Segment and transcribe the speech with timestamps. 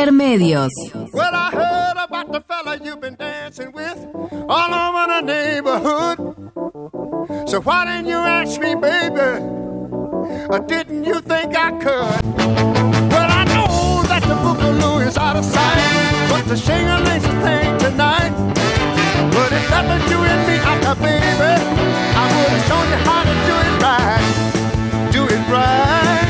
[0.00, 0.70] Intermedios.
[1.12, 3.98] Well, I heard about the fella you've been dancing with
[4.48, 6.16] all over the neighborhood.
[7.46, 9.44] So why didn't you ask me, baby?
[10.48, 12.24] Or didn't you think I could?
[13.12, 17.78] Well, I know that the boogaloo is out of sight, but the shingling a thing
[17.78, 18.32] tonight.
[19.36, 21.52] But if that was you and me, I got baby,
[22.16, 25.12] I would have shown you how to do it right.
[25.12, 26.29] Do it right.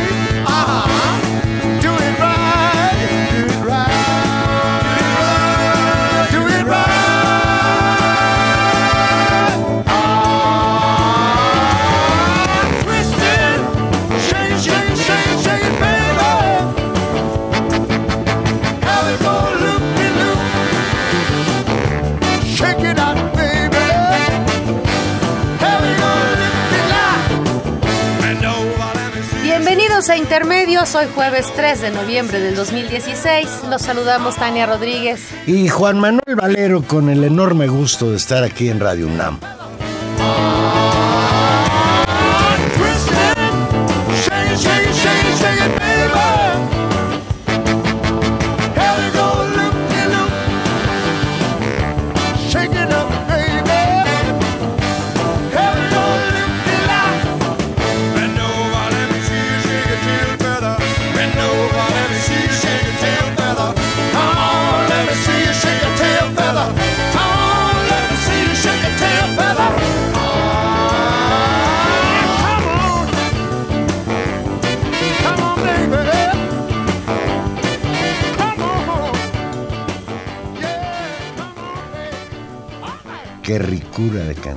[30.01, 33.65] Bienvenidos a Intermedios, hoy jueves 3 de noviembre del 2016.
[33.69, 35.29] Los saludamos Tania Rodríguez.
[35.47, 39.39] Y Juan Manuel Valero con el enorme gusto de estar aquí en Radio UNAM.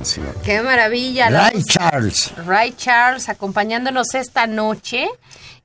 [0.04, 0.34] Canción.
[0.44, 1.30] Qué maravilla.
[1.30, 2.32] la Ray Charles.
[2.44, 5.08] Ray Charles acompañándonos esta noche,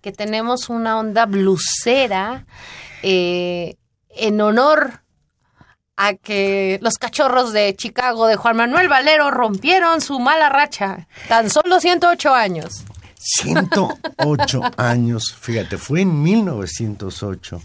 [0.02, 2.46] que tenemos una onda blusera
[3.04, 3.76] eh,
[4.10, 5.02] en honor
[5.98, 11.08] a que los cachorros de Chicago de Juan Manuel Valero rompieron su mala racha.
[11.28, 12.86] Tan solo 108 años.
[13.18, 17.62] 108 años, fíjate, fue en 1908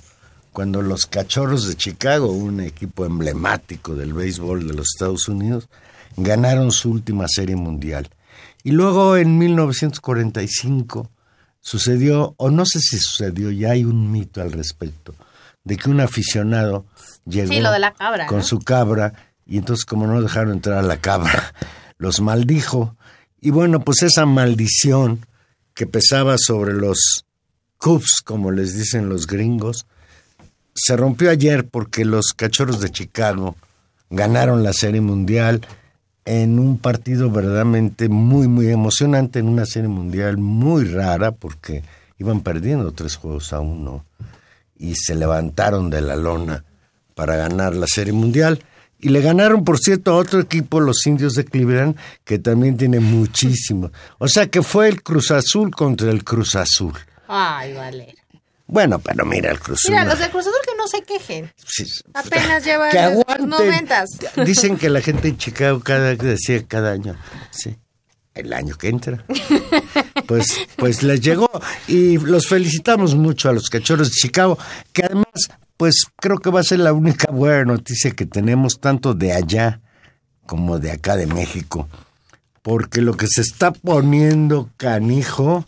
[0.53, 5.69] cuando los Cachorros de Chicago, un equipo emblemático del béisbol de los Estados Unidos,
[6.17, 8.09] ganaron su última serie mundial.
[8.63, 11.11] Y luego en 1945
[11.61, 15.15] sucedió, o no sé si sucedió, ya hay un mito al respecto,
[15.65, 16.85] de que un aficionado
[17.25, 18.45] llegó Sí, lo de la cabra, con ¿no?
[18.45, 19.13] su cabra
[19.47, 21.55] y entonces como no dejaron entrar a la cabra,
[21.99, 22.97] los maldijo.
[23.41, 25.27] Y bueno, pues esa maldición
[25.75, 27.25] que pesaba sobre los
[27.79, 29.87] Cubs, como les dicen los gringos,
[30.75, 33.57] se rompió ayer porque los Cachorros de Chicago
[34.11, 35.67] ganaron la Serie Mundial
[36.25, 41.83] en un partido verdaderamente muy, muy emocionante, en una Serie Mundial muy rara porque
[42.19, 44.05] iban perdiendo tres juegos a uno
[44.79, 46.65] y se levantaron de la lona
[47.15, 48.63] para ganar la Serie Mundial.
[48.99, 53.01] Y le ganaron, por cierto, a otro equipo, los indios de Cleveland, que también tiene
[53.01, 53.93] muchísimo.
[54.19, 56.95] O sea que fue el Cruz Azul contra el Cruz Azul.
[57.29, 57.75] Ay.
[58.67, 61.53] Bueno, pero mira el Cruz Mira, los del Cruz Azul que no se quejen.
[61.67, 64.11] Sí, Apenas llevan los noventas.
[64.45, 67.17] Dicen que la gente en Chicago cada decía cada año,
[67.51, 67.77] sí,
[68.35, 69.25] el año que entra.
[70.27, 71.51] Pues, pues les llegó
[71.87, 74.57] y los felicitamos mucho a los cachorros de Chicago,
[74.91, 79.13] que además, pues creo que va a ser la única buena noticia que tenemos tanto
[79.13, 79.83] de allá
[80.47, 81.91] como de acá de México,
[82.63, 85.67] porque lo que se está poniendo canijo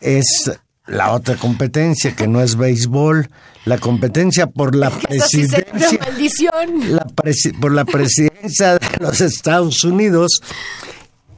[0.00, 0.52] es
[0.88, 3.28] la otra competencia que no es béisbol,
[3.64, 6.96] la competencia por la sí presidencia maldición.
[6.96, 10.40] la presi- por la presidencia de los Estados Unidos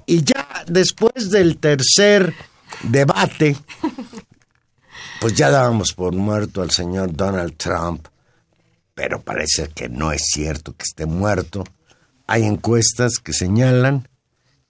[0.06, 2.32] y ya después del tercer
[2.84, 3.56] debate
[5.20, 8.06] pues ya dábamos por muerto al señor Donald Trump
[8.94, 11.64] pero parece que no es cierto que esté muerto
[12.26, 14.08] hay encuestas que señalan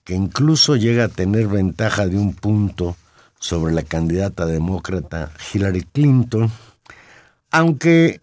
[0.03, 2.95] que incluso llega a tener ventaja de un punto
[3.41, 6.49] sobre la candidata demócrata Hillary Clinton
[7.51, 8.21] aunque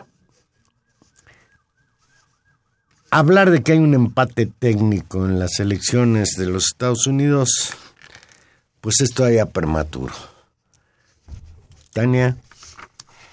[3.10, 7.74] hablar de que hay un empate técnico en las elecciones de los Estados Unidos,
[8.80, 10.14] pues es todavía prematuro.
[11.92, 12.36] Tania,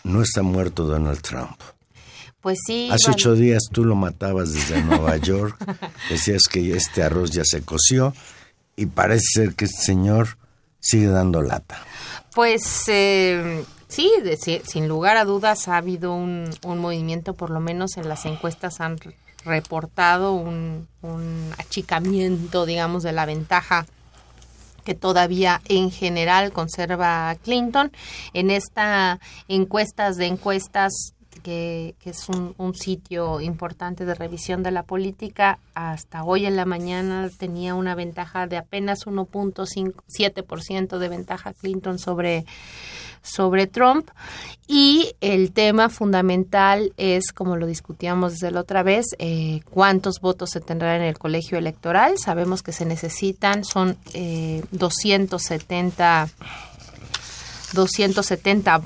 [0.04, 1.60] no está muerto Donald Trump.
[2.42, 2.90] Pues sí.
[2.92, 5.58] Hace ocho días tú lo matabas desde Nueva York,
[6.10, 8.14] decías que este arroz ya se coció
[8.76, 10.38] y parece ser que este señor
[10.86, 11.78] sigue dando lata.
[12.34, 17.50] Pues eh, sí, de- si- sin lugar a dudas ha habido un, un movimiento, por
[17.50, 23.86] lo menos en las encuestas han re- reportado un, un achicamiento, digamos, de la ventaja
[24.84, 27.92] que todavía en general conserva Clinton.
[28.34, 31.14] En esta encuestas de encuestas,
[31.46, 36.66] que, que es un, sitio importante de revisión de la política, hasta hoy en la
[36.66, 42.46] mañana tenía una ventaja de apenas 1.7% de ventaja Clinton sobre
[43.22, 44.10] sobre Trump
[44.68, 50.50] y el tema fundamental es, como lo discutíamos desde la otra vez, eh, cuántos votos
[50.52, 52.18] se tendrán en el colegio electoral.
[52.18, 56.30] Sabemos que se necesitan, son eh, 270,
[57.74, 58.82] 270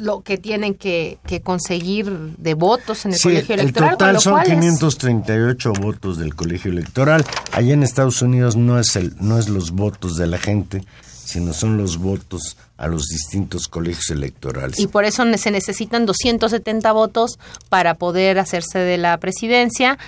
[0.00, 3.90] lo que tienen que, que conseguir de votos en el Sí, colegio el electoral.
[3.90, 7.24] con total lo son cual es- 538 votos del colegio electoral.
[7.52, 11.52] Allá en Estados Unidos no es el no es los votos de la gente, sino
[11.52, 14.78] son los votos a los distintos colegios electorales.
[14.80, 17.38] Y por eso se necesitan 270 votos
[17.68, 19.98] para poder hacerse de la presidencia.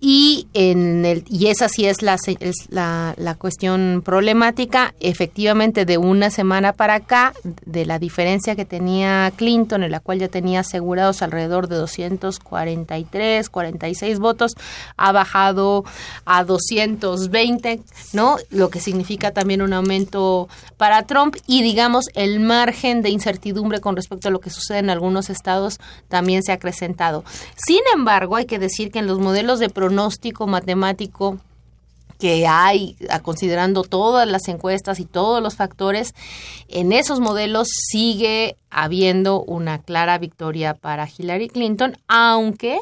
[0.00, 4.94] Y, en el, y esa sí es, la, es la, la cuestión problemática.
[5.00, 7.32] Efectivamente, de una semana para acá,
[7.66, 13.48] de la diferencia que tenía Clinton, en la cual ya tenía asegurados alrededor de 243,
[13.48, 14.52] 46 votos,
[14.96, 15.84] ha bajado
[16.24, 17.80] a 220,
[18.12, 18.36] ¿no?
[18.50, 23.96] Lo que significa también un aumento para Trump y digamos el margen de incertidumbre con
[23.96, 25.78] respecto a lo que sucede en algunos estados
[26.08, 27.24] también se ha acrecentado.
[27.56, 31.38] Sin embargo, hay que decir que en los modelos de pronóstico matemático
[32.18, 36.14] que hay, considerando todas las encuestas y todos los factores,
[36.68, 42.78] en esos modelos sigue habiendo una clara victoria para Hillary Clinton, aunque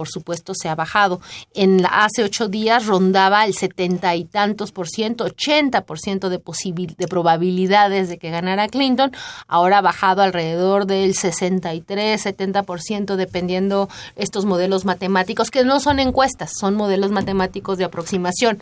[0.00, 1.20] por supuesto se ha bajado.
[1.52, 6.30] En la- hace ocho días rondaba el setenta y tantos por ciento, ochenta por ciento
[6.30, 9.12] de, posibil- de probabilidades de que ganara Clinton.
[9.46, 15.80] Ahora ha bajado alrededor del 63, 70 por ciento, dependiendo estos modelos matemáticos, que no
[15.80, 18.58] son encuestas, son modelos matemáticos de aproximación.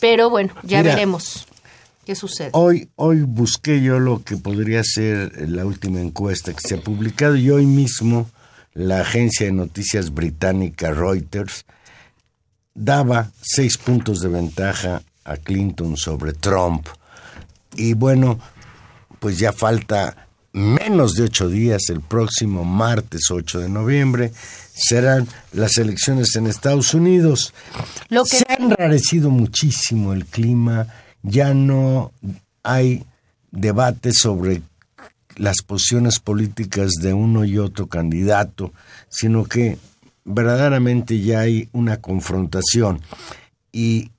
[0.00, 1.46] Pero bueno, ya Mira, veremos
[2.06, 2.48] qué sucede.
[2.54, 7.36] Hoy, hoy busqué yo lo que podría ser la última encuesta que se ha publicado
[7.36, 8.26] y hoy mismo
[8.78, 11.64] la agencia de noticias británica Reuters
[12.74, 16.86] daba seis puntos de ventaja a Clinton sobre Trump.
[17.74, 18.38] Y bueno,
[19.18, 24.32] pues ya falta menos de ocho días, el próximo martes 8 de noviembre,
[24.72, 27.52] serán las elecciones en Estados Unidos.
[28.10, 30.86] Lo que- Se ha enrarecido muchísimo el clima,
[31.22, 32.12] ya no
[32.62, 33.04] hay
[33.50, 34.62] debate sobre
[35.38, 38.72] las posiciones políticas de uno y otro candidato,
[39.08, 39.78] sino que
[40.24, 43.00] verdaderamente ya hay una confrontación.
[43.72, 44.10] Y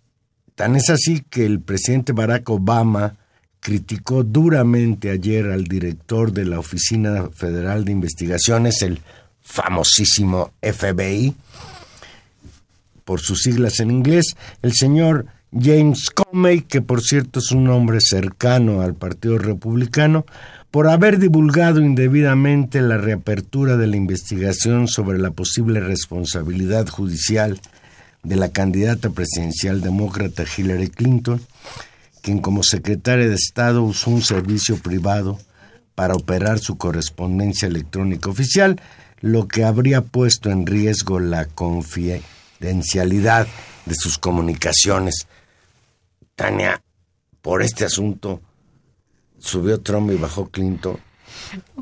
[0.56, 3.16] tan es así que el presidente Barack Obama
[3.60, 9.02] criticó duramente ayer al director de la Oficina Federal de Investigaciones, el
[9.42, 11.36] famosísimo FBI,
[13.04, 18.00] por sus siglas en inglés, el señor James Comey, que por cierto es un hombre
[18.02, 20.26] cercano al Partido Republicano,
[20.72, 27.60] por haber divulgado indebidamente la reapertura de la investigación sobre la posible responsabilidad judicial
[28.22, 31.42] de la candidata presidencial demócrata Hillary Clinton,
[32.22, 35.40] quien como secretaria de Estado usó un servicio privado
[35.96, 38.80] para operar su correspondencia electrónica oficial,
[39.22, 43.48] lo que habría puesto en riesgo la confidencialidad
[43.86, 45.28] de sus comunicaciones.
[46.36, 46.82] Tania,
[47.42, 48.42] por este asunto,
[49.40, 50.98] subió Trump y bajó Clinton.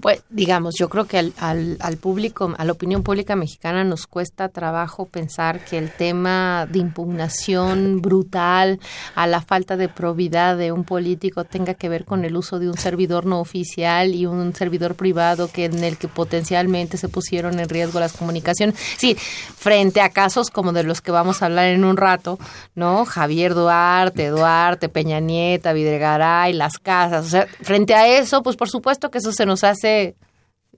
[0.01, 1.33] Pues digamos, yo creo que al,
[1.79, 6.79] al, público, a la opinión pública mexicana nos cuesta trabajo pensar que el tema de
[6.79, 8.79] impugnación brutal
[9.15, 12.69] a la falta de probidad de un político tenga que ver con el uso de
[12.69, 17.59] un servidor no oficial y un servidor privado que en el que potencialmente se pusieron
[17.59, 18.75] en riesgo las comunicaciones.
[18.97, 22.39] Sí, frente a casos como de los que vamos a hablar en un rato,
[22.75, 23.05] ¿no?
[23.05, 28.69] Javier Duarte, Duarte, Peña Nieta, Videgaray, las casas, o sea, frente a eso, pues por
[28.69, 30.15] supuesto que eso se nos hace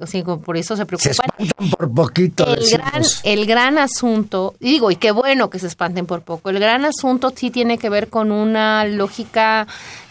[0.02, 1.12] o sea, por eso se Se preocupan.
[1.38, 2.48] espantan por poquito.
[2.48, 6.60] El gran, el gran asunto, digo, y qué bueno que se espanten por poco, el
[6.60, 9.68] gran asunto sí tiene que ver con una lógica,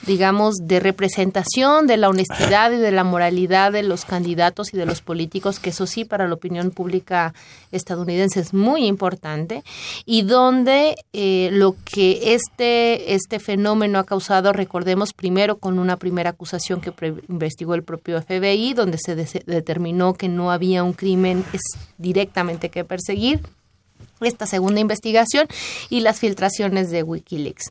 [0.08, 4.86] digamos, de representación de la honestidad y de la moralidad de los candidatos y de
[4.86, 7.34] los políticos, que eso sí para la opinión pública
[7.72, 9.62] estadounidense es muy importante,
[10.06, 16.30] y donde eh, lo que este, este fenómeno ha causado, recordemos primero con una primera
[16.30, 16.92] acusación que
[17.28, 21.44] investigó el propio FBI, donde se determinó que no había un crimen
[21.98, 23.40] directamente que perseguir,
[24.20, 25.46] esta segunda investigación
[25.90, 27.70] y las filtraciones de Wikileaks,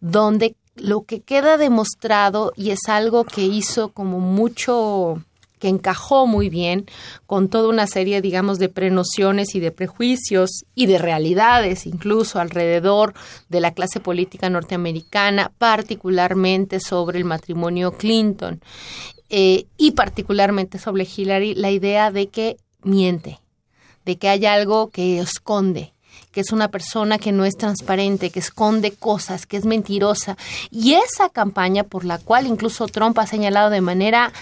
[0.00, 5.22] donde lo que queda demostrado y es algo que hizo como mucho
[5.58, 6.86] que encajó muy bien
[7.26, 13.14] con toda una serie, digamos, de prenociones y de prejuicios y de realidades, incluso alrededor
[13.48, 18.60] de la clase política norteamericana, particularmente sobre el matrimonio Clinton
[19.30, 23.40] eh, y particularmente sobre Hillary, la idea de que miente,
[24.04, 25.92] de que hay algo que esconde,
[26.38, 30.36] que es una persona que no es transparente, que esconde cosas, que es mentirosa.
[30.70, 34.32] Y esa campaña por la cual incluso Trump ha señalado de manera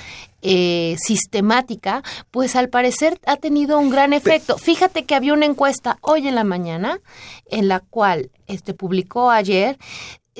[0.42, 4.58] eh, sistemática, pues al parecer ha tenido un gran efecto.
[4.58, 7.00] Fíjate que había una encuesta hoy en la mañana
[7.46, 9.78] en la cual este publicó ayer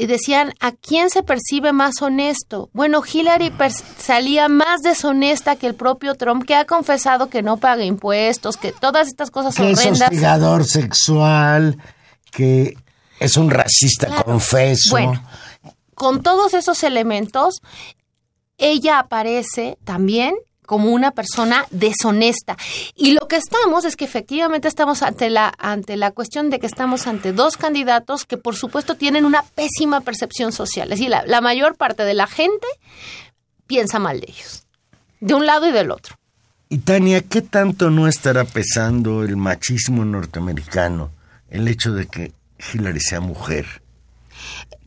[0.05, 2.69] decían a quién se percibe más honesto.
[2.75, 3.51] Bueno, Hillary
[3.99, 8.73] salía más deshonesta que el propio Trump, que ha confesado que no paga impuestos, que
[8.73, 10.11] todas estas cosas que es horrendas.
[10.11, 11.79] hostigador sexual,
[12.31, 12.75] que
[13.21, 14.25] es un racista Claro.
[14.25, 14.91] confeso.
[14.91, 15.23] Bueno,
[15.95, 17.63] con todos esos elementos,
[18.59, 20.35] ella aparece también
[20.67, 22.57] como una persona deshonesta.
[22.95, 26.67] Y lo que estamos es que efectivamente estamos ante la, ante la cuestión de que
[26.67, 30.93] estamos ante dos candidatos que por supuesto tienen una pésima percepción social.
[30.93, 32.67] Es decir, la, la mayor parte de la gente
[33.67, 34.67] piensa mal de ellos,
[35.21, 36.17] de un lado y del otro.
[36.69, 41.11] Y Tania, ¿qué tanto no estará pesando el machismo norteamericano,
[41.49, 43.83] el hecho de que Hillary sea mujer?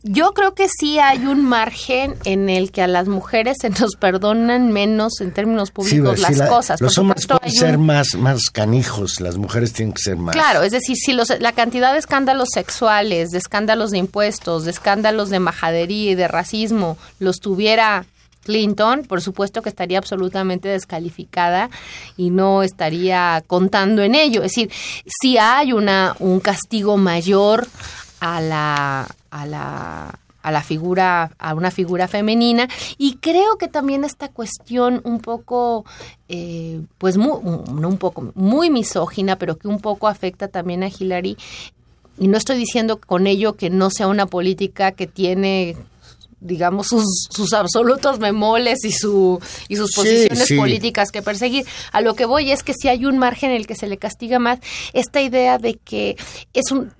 [0.02, 3.96] Yo creo que sí hay un margen en el que a las mujeres se nos
[3.96, 6.80] perdonan menos en términos públicos Sí, las sí, la- cosas.
[6.80, 10.16] Los Por hombres supuesto, pueden hay ser más, más canijos, las mujeres tienen que ser
[10.16, 10.34] más.
[10.34, 14.70] Claro, es decir, si los, la cantidad de escándalos sexuales, de escándalos de impuestos, de
[14.70, 18.06] escándalos de majadería y de racismo los tuviera
[18.42, 21.68] Clinton, por supuesto que estaría absolutamente descalificada
[22.16, 24.40] y no estaría contando en ello.
[24.42, 24.70] Es decir,
[25.04, 27.68] si hay una, un castigo mayor
[28.20, 34.04] a la, a la a la figura, a una figura femenina, y creo que también
[34.04, 35.84] esta cuestión un poco,
[36.30, 37.40] eh, pues muy,
[37.74, 41.36] no un poco, muy misógina, pero que un poco afecta también a Hillary,
[42.18, 45.76] y no estoy diciendo con ello que no sea una política que tiene
[46.42, 50.56] digamos sus, sus absolutos memoles y su y sus Sí, posiciones sí.
[50.56, 51.66] políticas que perseguir.
[51.92, 53.98] A lo que voy es que si hay un margen en el que se le
[53.98, 54.58] castiga más
[54.94, 56.16] esta idea de que
[56.54, 56.92] es un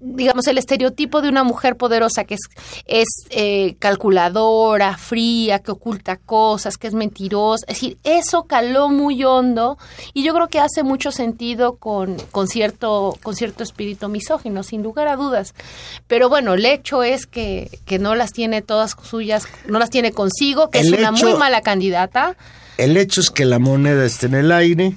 [0.00, 2.40] digamos, el estereotipo de una mujer poderosa que es,
[2.86, 7.64] es eh, calculadora, fría, que oculta cosas, que es mentirosa.
[7.68, 9.76] Es decir, eso caló muy hondo
[10.14, 14.82] y yo creo que hace mucho sentido con, con, cierto, con cierto espíritu misógino, sin
[14.82, 15.54] lugar a dudas.
[16.06, 20.12] Pero bueno, el hecho es que, que no las tiene todas suyas, no las tiene
[20.12, 22.36] consigo, que El es una hecho- muy mala candidata.
[22.76, 24.94] El hecho es que la moneda está en el aire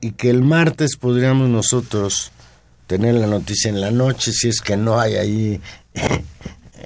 [0.00, 2.32] y que el martes podríamos nosotros
[2.92, 5.60] tener la noticia en la noche si es que no hay ahí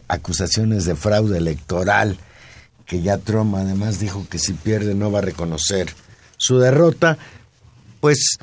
[0.08, 2.16] acusaciones de fraude electoral,
[2.84, 5.92] que ya Trump además dijo que si pierde no va a reconocer
[6.36, 7.18] su derrota,
[8.00, 8.38] pues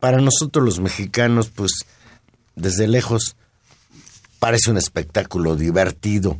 [0.00, 1.72] para nosotros los mexicanos, pues
[2.56, 3.36] desde lejos
[4.38, 6.36] parece un espectáculo divertido.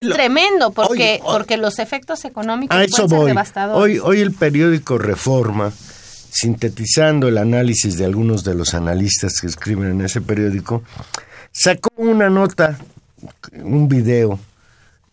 [0.00, 3.26] Lo- Tremendo, porque, porque los efectos económicos a eso pueden ser voy.
[3.28, 3.82] devastadores.
[3.82, 5.72] Hoy, hoy el periódico Reforma,
[6.32, 10.82] sintetizando el análisis de algunos de los analistas que escriben en ese periódico,
[11.52, 12.78] sacó una nota,
[13.62, 14.40] un video,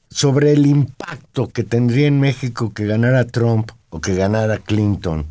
[0.10, 5.26] sobre el impacto que tendría en México que ganara Trump o que ganara Clinton.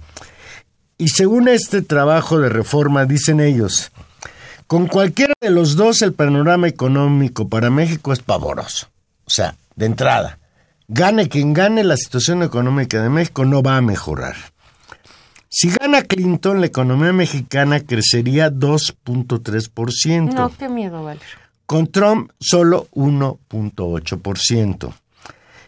[0.98, 3.90] Y según este trabajo de reforma, dicen ellos,
[4.66, 8.88] con cualquiera de los dos el panorama económico para México es pavoroso.
[9.24, 10.38] O sea, de entrada,
[10.86, 14.36] gane quien gane, la situación económica de México no va a mejorar.
[15.50, 20.34] Si gana Clinton, la economía mexicana crecería 2.3%.
[20.34, 21.26] No, qué miedo, Valerio.
[21.64, 24.94] Con Trump solo 1.8%.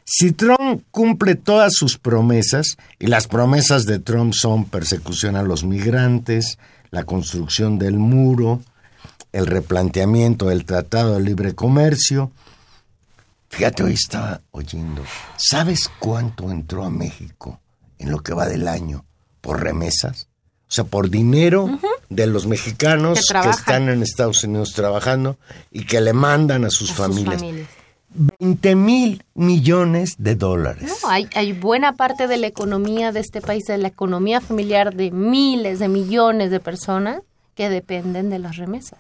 [0.05, 5.65] Si Trump cumple todas sus promesas, y las promesas de Trump son persecución a los
[5.65, 6.59] migrantes,
[6.91, 8.61] la construcción del muro,
[9.33, 12.33] el replanteamiento del Tratado de Libre Comercio,
[13.49, 15.05] fíjate, hoy estaba oyendo,
[15.37, 17.61] ¿sabes cuánto entró a México
[17.99, 19.05] en lo que va del año
[19.41, 20.29] por remesas.
[20.69, 21.81] O sea, por dinero
[22.11, 25.37] de los mexicanos Que están en Estados Unidos trabajando
[25.73, 27.41] y que le mandan a sus A sus familias.
[27.41, 27.69] familias.
[28.13, 30.99] 20 mil millones de dólares.
[31.03, 34.95] No, hay, hay buena parte de la economía de este país, de la economía familiar
[34.95, 37.23] de miles de millones de personas
[37.55, 38.99] que dependen de las remesas.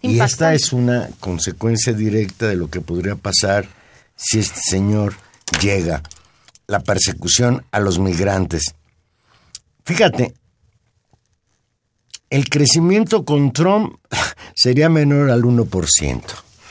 [0.00, 3.68] Y esta es una consecuencia directa de lo que podría pasar
[4.16, 5.14] si este señor
[5.60, 6.02] llega,
[6.66, 8.74] la persecución a los migrantes.
[9.84, 10.34] Fíjate,
[12.30, 13.96] el crecimiento con Trump
[14.54, 16.22] sería menor al 1%.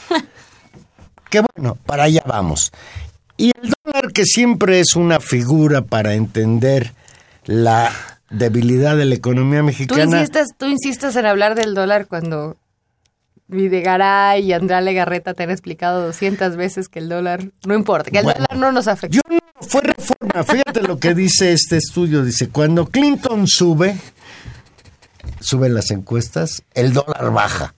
[1.30, 2.72] Qué bueno, para allá vamos.
[3.38, 6.94] Y el dólar, que siempre es una figura para entender
[7.46, 7.92] la
[8.30, 10.04] debilidad de la economía Tú mexicana.
[10.04, 12.58] insistes, tú insistes en hablar del dólar cuando
[13.52, 18.18] Videgaray y Andrea Legarreta te han explicado 200 veces que el dólar no importa, que
[18.20, 18.40] el Bueno.
[18.40, 19.16] dólar no nos afecta.
[19.16, 20.44] Yo no, fue reforma.
[20.44, 22.24] Fíjate lo que dice este estudio.
[22.24, 23.98] Dice, cuando Clinton sube,
[25.40, 27.76] suben las encuestas, el dólar baja.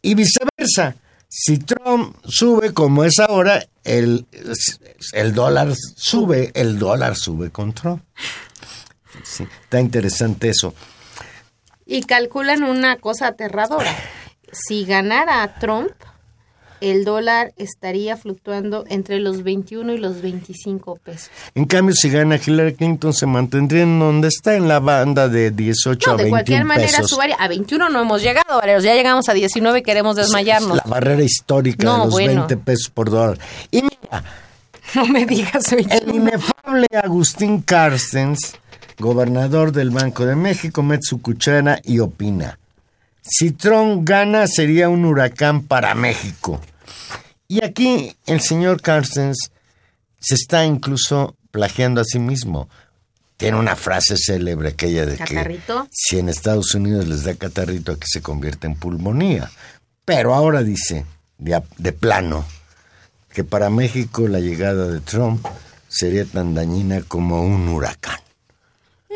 [0.00, 0.96] Y viceversa.
[1.28, 4.26] Si Trump sube como es ahora, el,
[5.14, 8.02] el dólar sube, el dólar sube con Trump.
[9.22, 10.74] Sí, está interesante eso.
[11.86, 13.94] Y calculan una cosa aterradora.
[14.52, 15.90] Si ganara Trump,
[16.80, 21.30] el dólar estaría fluctuando entre los 21 y los 25 pesos.
[21.54, 25.50] En cambio, si gana Hillary Clinton, se mantendría en donde está, en la banda de
[25.50, 27.18] 18 No, a de 21 cualquier manera pesos.
[27.38, 28.60] A 21 no hemos llegado.
[28.80, 30.76] Ya llegamos a 19 y queremos desmayarnos.
[30.76, 32.46] La barrera histórica No, de los bueno.
[32.46, 33.38] 20 pesos por dólar.
[33.70, 34.22] Y mira,
[34.94, 36.14] No me digas el 21.
[36.14, 38.56] inefable Agustín Carstens,
[38.98, 42.58] gobernador del Banco de México, mete su cuchara y opina.
[43.22, 46.60] Si Trump gana, sería un huracán para México.
[47.46, 49.52] Y aquí el señor Carstens
[50.18, 52.68] se está incluso plagiando a sí mismo.
[53.36, 55.84] Tiene una frase célebre aquella de ¿Catarrito?
[55.84, 59.50] que si en Estados Unidos les da catarrito aquí se convierte en pulmonía.
[60.04, 61.04] Pero ahora dice,
[61.38, 62.44] de plano,
[63.32, 65.44] que para México la llegada de Trump
[65.88, 68.20] sería tan dañina como un huracán.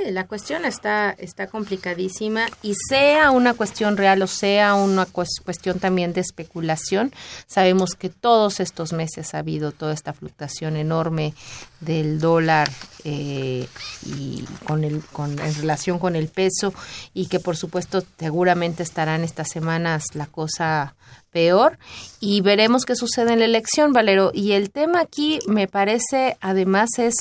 [0.05, 5.41] Eh, La cuestión está, está complicadísima y sea una cuestión real o sea una cues-
[5.45, 7.13] cuestión también de especulación,
[7.47, 11.35] sabemos que todos estos meses ha habido toda esta fluctuación enorme
[11.81, 12.69] del dólar
[13.05, 13.67] eh,
[14.05, 16.75] y con el, con, en relación con el peso
[17.15, 20.95] y que por supuesto seguramente estarán estas semanas la cosa
[21.31, 21.79] peor
[22.19, 24.31] y veremos qué sucede en la elección, Valero.
[24.35, 27.15] Y el tema aquí me parece además es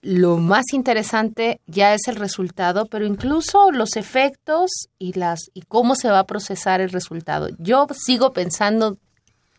[0.00, 5.94] lo más interesante ya es el resultado, pero incluso los efectos y las y cómo
[5.94, 7.48] se va a procesar el resultado.
[7.58, 8.98] Yo sigo pensando,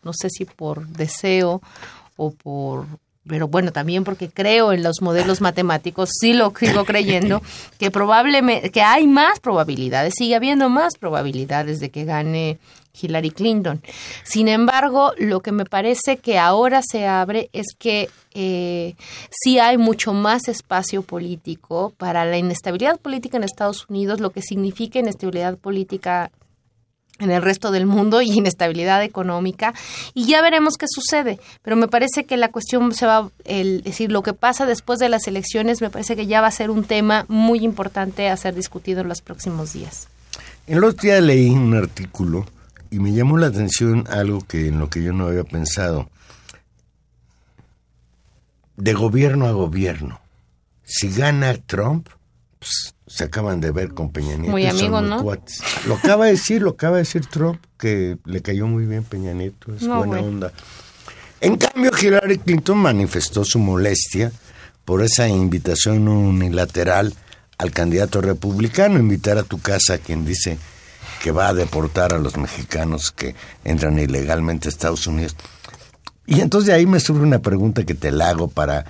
[0.02, 1.60] no sé si por deseo
[2.16, 2.86] o por
[3.30, 7.40] pero bueno, también porque creo en los modelos matemáticos, sí lo sigo creyendo,
[7.78, 12.58] que probablemente, que hay más probabilidades, sigue habiendo más probabilidades de que gane
[13.00, 13.80] Hillary Clinton.
[14.24, 18.96] Sin embargo, lo que me parece que ahora se abre es que eh,
[19.30, 24.42] sí hay mucho más espacio político para la inestabilidad política en Estados Unidos, lo que
[24.42, 26.32] significa inestabilidad política
[27.20, 29.74] en el resto del mundo y inestabilidad económica
[30.14, 34.10] y ya veremos qué sucede pero me parece que la cuestión se va el decir
[34.10, 36.84] lo que pasa después de las elecciones me parece que ya va a ser un
[36.84, 40.08] tema muy importante a ser discutido en los próximos días
[40.66, 42.46] El otro día leí un artículo
[42.90, 46.10] y me llamó la atención algo que en lo que yo no había pensado.
[48.76, 50.20] De gobierno a gobierno.
[50.84, 52.08] Si gana Trump,
[52.58, 54.52] pues, se acaban de ver con Peña Nieto.
[54.52, 55.20] Muy muy ¿no?
[55.20, 55.60] cuates.
[55.88, 59.32] Lo acaba de decir, lo acaba de decir Trump, que le cayó muy bien Peña
[59.32, 60.52] Nieto, es No, buena onda.
[61.40, 64.30] En cambio, Hillary Clinton manifestó su molestia
[64.84, 67.12] por esa invitación unilateral
[67.58, 70.56] al candidato republicano, invitar a tu casa a quien dice
[71.20, 75.34] que va a deportar a los mexicanos que entran ilegalmente a Estados Unidos.
[76.26, 78.86] Y entonces de ahí me surge una pregunta que te la hago para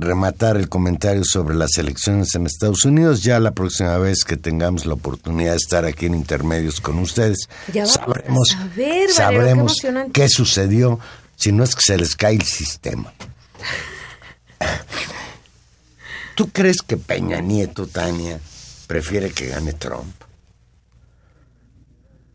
[0.00, 3.22] rematar el comentario sobre las elecciones en Estados Unidos.
[3.22, 7.48] Ya la próxima vez que tengamos la oportunidad de estar aquí en Intermedios con ustedes,
[7.72, 9.76] Ya sabremos, saber, Valero, qué sabremos
[10.12, 10.98] qué sucedió,
[11.36, 13.12] si no es que se les cae el sistema.
[16.34, 18.40] ¿Tú crees que Peña Nieto, Tania,
[18.86, 20.14] prefiere que gane Trump?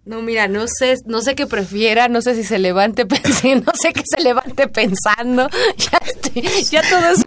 [0.05, 3.71] No mira no sé no sé qué prefiera no sé si se levante pensando no
[3.81, 7.25] sé qué se levante pensando ya estoy- ya todo es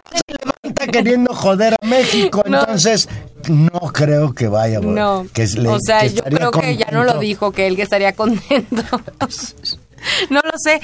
[0.63, 2.61] Está queriendo joder a México, No.
[2.61, 3.09] entonces
[3.49, 4.81] no creo que vaya.
[4.81, 7.75] no que le- o sea que yo creo que ya no lo dijo que él
[7.77, 8.83] que estaría contento
[10.31, 10.81] no lo sé,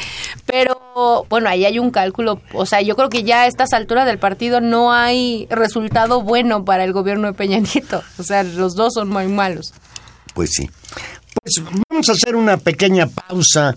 [0.46, 4.06] pero bueno, ahí hay un cálculo, o sea, yo creo que ya a estas alturas
[4.06, 8.74] del partido no hay resultado bueno para el gobierno de Peña Nieto, o sea, los
[8.74, 9.72] dos son muy malos.
[10.34, 10.68] Pues sí.
[11.44, 13.74] Pues vamos a hacer una pequeña pausa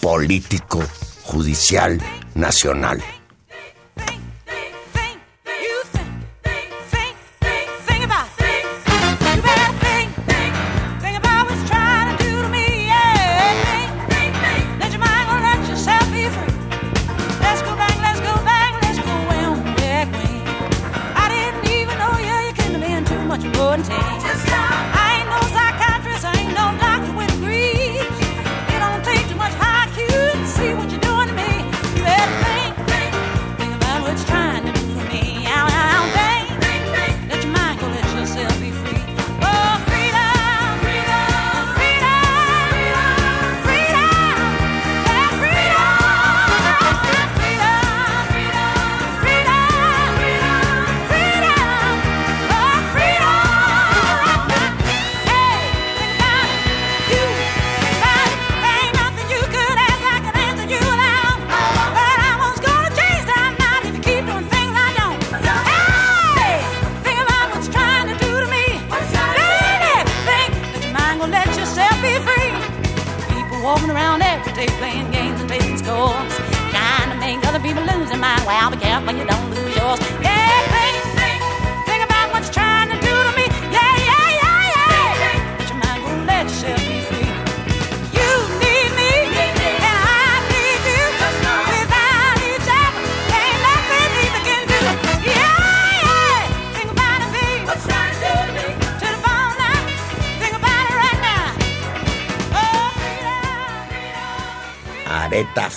[0.00, 0.82] político,
[1.24, 1.98] judicial,
[2.34, 3.13] nacional.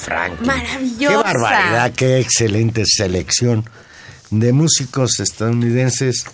[0.08, 0.98] Maravillosa.
[1.10, 3.70] Qué barbaridad, qué excelente selección
[4.30, 6.26] de músicos estadounidenses,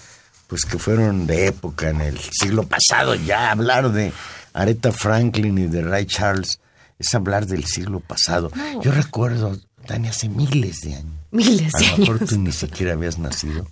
[0.47, 3.15] pues que fueron de época en el siglo pasado.
[3.15, 4.13] Ya hablar de
[4.53, 6.59] Aretha Franklin y de Ray Charles
[6.99, 8.51] es hablar del siglo pasado.
[8.81, 9.57] Yo recuerdo,
[9.87, 11.13] Dani, hace miles de años.
[11.31, 12.29] Miles de A lo mejor años.
[12.29, 13.67] tú ni siquiera habías nacido.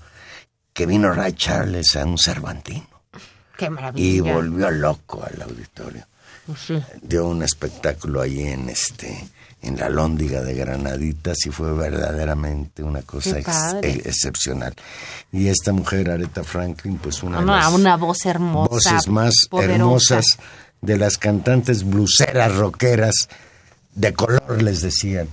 [0.74, 2.88] Que vino Ray Charles a un Cervantino
[3.58, 4.34] Qué y maravilla.
[4.34, 6.06] volvió loco al auditorio.
[6.58, 6.82] Sí.
[7.02, 9.30] dio un espectáculo ahí en este
[9.62, 13.90] en la Lóndiga de Granaditas y fue verdaderamente una cosa Qué ex- padre.
[13.92, 14.74] e- excepcional.
[15.32, 18.70] Y esta mujer, Aretha Franklin, pues una de Una, las una voz hermosa.
[18.70, 19.76] voces más poderosa.
[19.76, 20.26] hermosas
[20.82, 23.30] de las cantantes bluseras, rockeras,
[23.94, 25.28] de color les decían.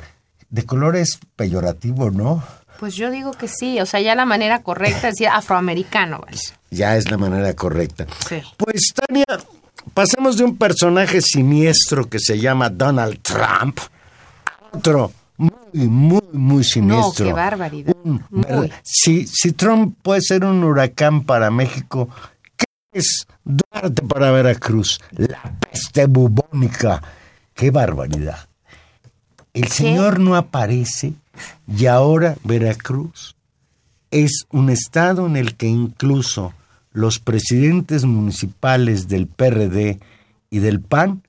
[0.51, 2.43] De color es peyorativo, ¿no?
[2.79, 6.39] Pues yo digo que sí, o sea, ya la manera correcta es decir afroamericano, ¿vale?
[6.71, 8.07] Ya es la manera correcta.
[8.29, 8.41] Sí.
[8.57, 9.25] Pues Tania,
[9.95, 13.79] pasamos de un personaje siniestro que se llama Donald Trump
[14.73, 17.27] otro muy, muy, muy siniestro.
[17.27, 17.95] qué barbaridad.
[18.05, 18.45] Un Muy.
[18.69, 22.09] ver- si, si Trump puede ser un huracán para México,
[22.57, 25.01] ¿qué es Duarte para Veracruz?
[25.13, 27.03] La peste bubónica.
[27.55, 28.49] Qué barbaridad.
[29.55, 31.13] El señor no aparece
[31.67, 33.37] y ahora Veracruz
[34.11, 36.53] es un estado en el que incluso
[36.93, 40.01] los presidentes municipales del PRD
[40.51, 41.23] y del PAN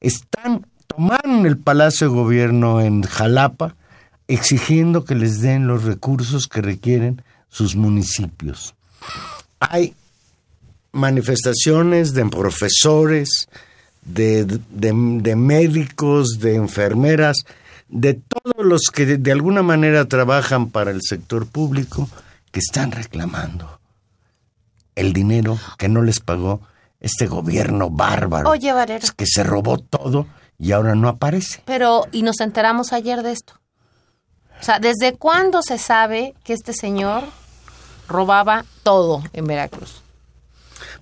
[0.00, 0.66] están
[1.00, 3.74] tomando el Palacio de Gobierno en Jalapa
[4.28, 8.74] exigiendo que les den los recursos que requieren sus municipios.
[9.60, 9.94] Hay
[10.92, 13.48] manifestaciones de profesores,
[14.04, 17.36] de, de- de médicos, de enfermeras,
[17.88, 22.08] de todos los que de, de alguna manera trabajan para el sector público
[22.50, 23.78] que están reclamando
[24.96, 26.62] el dinero que no les pagó
[27.00, 28.48] este gobierno bárbaro.
[28.50, 28.72] Oye,
[29.16, 30.26] que se robó todo
[30.58, 31.62] y ahora no aparece.
[31.64, 33.54] Pero, y nos enteramos ayer de esto.
[34.60, 37.24] O sea, ¿desde cuándo se sabe que este señor
[38.08, 40.02] robaba todo en Veracruz?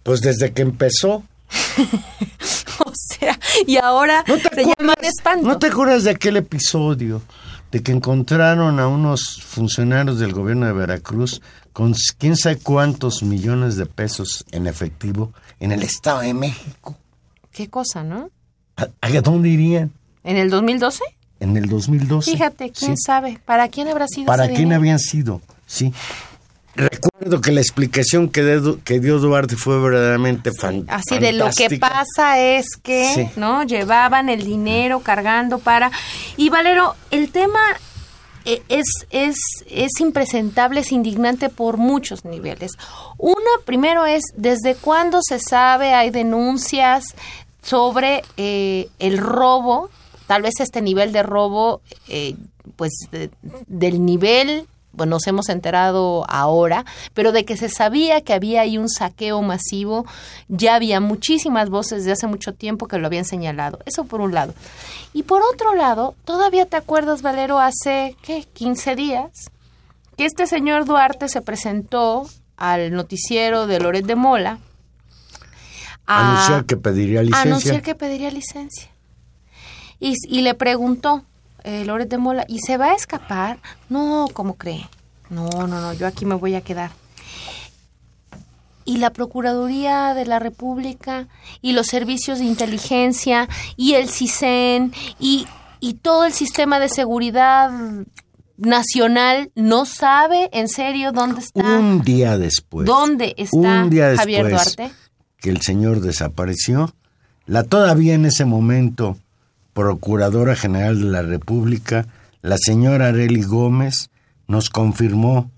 [0.02, 1.22] Pues desde que empezó.
[2.84, 3.38] O sea,
[3.68, 5.46] y ahora ¿No te, se llama espanto.
[5.46, 7.22] ¿No te acuerdas de aquel episodio
[7.70, 11.40] de que encontraron a unos funcionarios del gobierno de Veracruz
[11.72, 16.96] con quién sabe cuántos millones de pesos en efectivo en el Estado de México?
[17.52, 18.30] Qué cosa, ¿no?
[18.76, 19.92] ¿A, a dónde irían?
[20.24, 21.02] ¿En el 2012?
[21.40, 22.30] En el 2012.
[22.30, 23.02] Fíjate, quién Sí.
[23.04, 23.38] sabe.
[23.44, 24.80] ¿Para quién habrá sido ¿Para ese quién dinero?
[24.80, 25.40] habían sido?
[25.66, 25.92] Sí.
[26.76, 31.44] Recuerdo que la explicación que, de- que dio Duarte fue verdaderamente fan- Así de lo
[31.50, 31.88] que fantástica.
[31.88, 33.28] pasa es que, Sí.
[33.36, 33.62] ¿no?
[33.62, 35.92] Llevaban el dinero cargando para...
[36.36, 37.60] Y Valero, el tema
[38.44, 39.36] eh, es, es,
[39.70, 42.72] es impresentable, es indignante por muchos niveles.
[43.18, 47.04] Uno, primero es, ¿desde cuándo se sabe, hay denuncias
[47.64, 49.90] sobre eh, el robo?
[50.26, 52.34] Tal vez este nivel de robo, eh,
[52.76, 53.30] pues de-
[53.66, 58.78] del nivel bueno, nos hemos enterado ahora, pero de que se sabía que había ahí
[58.78, 60.06] un saqueo masivo,
[60.46, 63.80] ya había muchísimas voces de hace mucho tiempo que lo habían señalado.
[63.86, 64.54] Eso por un lado.
[65.12, 68.44] Y por otro lado, todavía te acuerdas, Valero, hace, ¿qué?
[68.52, 69.32] 15 días,
[70.16, 74.58] que este señor Duarte se presentó al noticiero de Loret de Mola
[76.06, 77.42] a Anunciar que pediría licencia.
[77.42, 78.90] anunciar que pediría licencia.
[80.00, 81.24] Y, y le preguntó
[81.62, 83.58] eh, Loret de Mola, ¿y se va a escapar?
[83.88, 84.88] No, ¿cómo cree?
[85.30, 86.90] No, no, no, yo aquí me voy a quedar.
[88.84, 91.26] Y la Procuraduría de la República
[91.62, 95.46] y los servicios de inteligencia y el CISEN y,
[95.80, 97.70] y todo el sistema de seguridad
[98.58, 101.62] nacional no sabe en serio dónde está.
[101.62, 102.86] Un día después.
[102.86, 104.90] ¿Dónde está un día Javier Duarte?
[105.44, 106.94] Que el señor desapareció.
[107.44, 109.18] La todavía en ese momento
[109.74, 112.06] Procuradora General de la República,
[112.40, 114.08] la señora Areli Gómez,
[114.48, 115.50] nos confirmó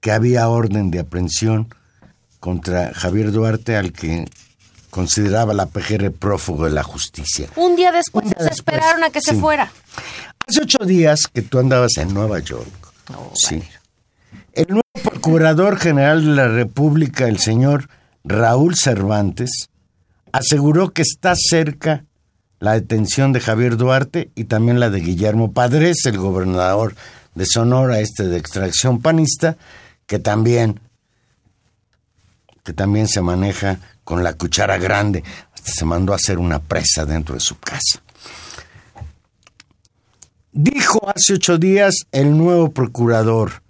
[0.00, 1.68] que había orden de aprehensión
[2.40, 4.24] contra Javier Duarte, al que
[4.88, 7.50] consideraba la PGR prófugo de la justicia.
[7.56, 9.70] Un día después Un día se después, esperaron a que se fuera.
[10.46, 12.72] Hace ocho días que tú andabas en Nueva York.
[13.34, 13.62] sí.
[14.54, 17.90] El nuevo Procurador General de la República, el señor
[18.24, 19.68] Raúl Cervantes,
[20.32, 22.04] aseguró que está cerca
[22.60, 26.94] la detención de Javier Duarte y también la de Guillermo Padres, el gobernador
[27.34, 29.56] de Sonora, este de extracción panista,
[30.06, 30.80] que también,
[32.64, 35.22] que también se maneja con la cuchara grande.
[35.54, 38.02] Hasta se mandó a hacer una presa dentro de su casa.
[40.52, 43.62] Dijo hace ocho días el nuevo procurador,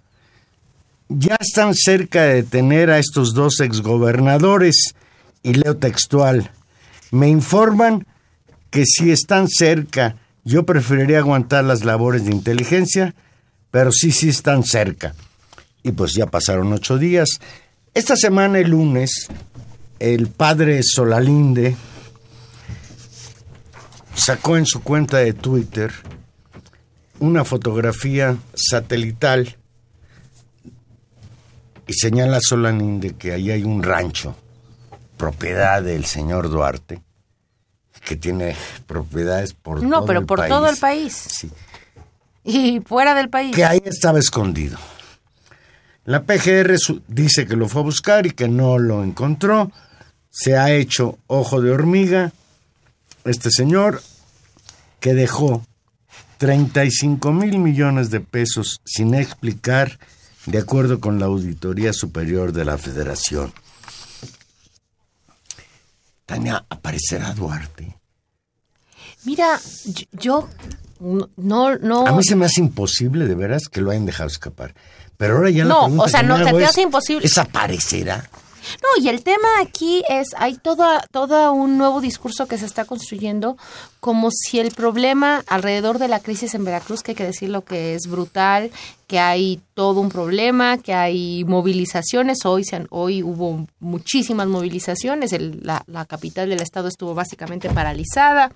[1.09, 4.93] ya están cerca de detener a estos dos exgobernadores,
[5.43, 6.51] y leo textual,
[7.11, 8.05] me informan
[8.69, 13.15] que si están cerca, yo preferiría aguantar las labores de inteligencia,
[13.71, 15.15] pero sí, sí están cerca.
[15.81, 17.29] Y pues ya pasaron ocho días.
[17.93, 19.27] Esta semana, el lunes,
[19.99, 21.75] el padre Solalinde
[24.13, 25.91] sacó en su cuenta de Twitter
[27.19, 29.57] una fotografía satelital
[31.89, 34.35] y señala a Solalinde que ahí hay un rancho,
[35.17, 37.01] propiedad del señor Duarte,
[38.05, 38.55] que tiene
[38.87, 40.49] propiedades por No, todo pero el por país.
[40.49, 41.13] todo el país.
[41.15, 41.51] Sí,
[42.43, 43.55] Y fuera del país.
[43.55, 44.77] que ahí estaba escondido.
[46.05, 46.75] La PGR
[47.07, 49.71] dice que lo fue a buscar y que no lo encontró.
[50.29, 52.31] Se ha hecho ojo de hormiga.
[53.25, 54.01] Este señor
[54.99, 55.63] que dejó
[56.37, 59.99] 35 mil millones de pesos sin explicar,
[60.49, 63.53] de acuerdo con la Auditoría Superior de la Federación.
[66.25, 67.95] Tania, ¿aparecerá Duarte?
[69.25, 69.59] Mira,
[70.11, 70.49] yo,
[70.99, 72.07] no, no.
[72.07, 74.73] A mí se me hace imposible, de veras, que lo hayan dejado escapar.
[75.17, 77.21] Pero ahora ya No, pregunta o sea, no, te es, hace imposible.
[77.23, 78.29] ¿Desaparecerá?
[78.81, 82.85] No, y el tema aquí es, hay toda, todo un nuevo discurso que se está
[82.85, 83.57] construyendo
[83.99, 87.95] como si el problema alrededor de la crisis en Veracruz, que hay que decirlo que
[87.95, 88.71] es brutal,
[89.07, 95.33] que hay todo un problema, que hay movilizaciones, hoy, se han- hoy hubo muchísimas movilizaciones,
[95.33, 98.51] el- la, la capital del estado estuvo básicamente paralizada.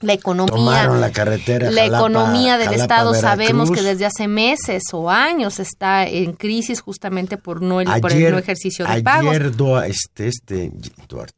[0.00, 4.28] La economía, Tomaron la carretera la Jalapa- economía del Jalapa, estado sabemos que desde hace
[4.28, 9.02] meses o años está en crisis justamente por no el, por el no ejercicio de
[9.02, 9.30] pagos.
[9.30, 9.52] ayer
[9.88, 10.72] este, este,
[11.08, 11.34] Duarte.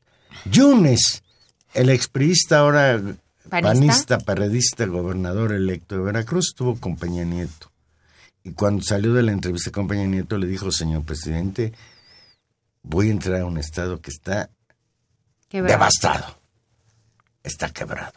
[0.47, 1.23] Yunes,
[1.75, 3.01] el expriista ahora
[3.49, 4.19] ¿Panista?
[4.19, 7.71] perredista, gobernador electo de Veracruz, estuvo con Peña Nieto.
[8.43, 11.73] Y cuando salió de la entrevista con Peña Nieto le dijo, señor presidente,
[12.83, 14.51] voy a entrar a un estado que está
[15.49, 15.73] Quebrado.
[15.79, 16.39] devastado.
[17.45, 18.13] Está quebrado.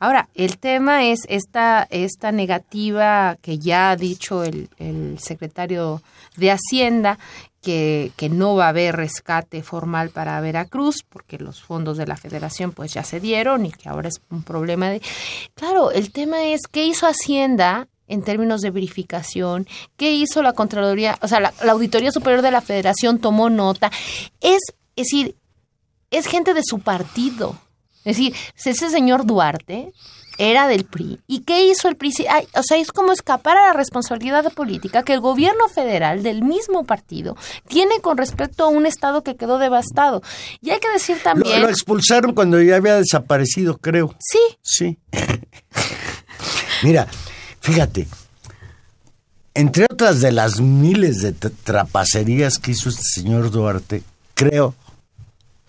[0.00, 6.02] Ahora, el tema es esta, esta negativa que ya ha dicho el, el secretario
[6.36, 7.18] de Hacienda,
[7.60, 12.16] que, que no va a haber rescate formal para Veracruz, porque los fondos de la
[12.16, 15.02] federación pues ya se dieron y que ahora es un problema de...
[15.54, 21.18] Claro, el tema es qué hizo Hacienda en términos de verificación, qué hizo la Contraloría,
[21.20, 23.90] o sea, la, la Auditoría Superior de la Federación tomó nota.
[24.40, 24.60] Es,
[24.96, 25.36] es decir,
[26.10, 27.56] es gente de su partido.
[28.04, 29.92] Es decir, ese señor Duarte
[30.38, 31.20] era del PRI.
[31.26, 32.12] ¿Y qué hizo el PRI?
[32.30, 36.42] Ay, o sea, es como escapar a la responsabilidad política que el gobierno federal del
[36.42, 37.36] mismo partido
[37.68, 40.22] tiene con respecto a un Estado que quedó devastado.
[40.62, 41.60] Y hay que decir Lo, también...
[41.60, 44.14] lo expulsaron cuando ya había desaparecido, creo.
[44.18, 44.98] sí, Sí.
[46.82, 47.06] Mira,
[47.60, 48.08] fíjate,
[49.52, 54.02] entre otras de las miles de trapacerías que hizo este señor Duarte,
[54.34, 54.74] creo,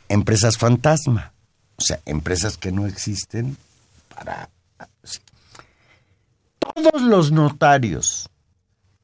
[0.07, 1.30] empresas fantasma,
[1.81, 3.57] o sea, empresas que no existen
[4.13, 4.49] para...
[5.03, 5.19] sí.
[6.59, 8.29] Todos los notarios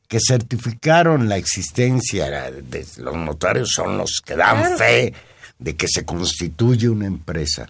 [0.08, 5.14] que certificaron la existencia de los notarios son los que dan fe
[5.60, 7.68] de que se constituye una empresa.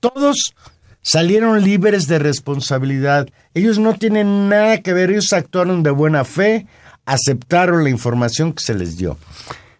[0.00, 0.54] Todos
[1.02, 3.28] salieron libres de responsabilidad.
[3.52, 6.66] Ellos no tienen nada que ver, ellos actuaron de buena fe,
[7.04, 9.18] aceptaron la información que se les dio.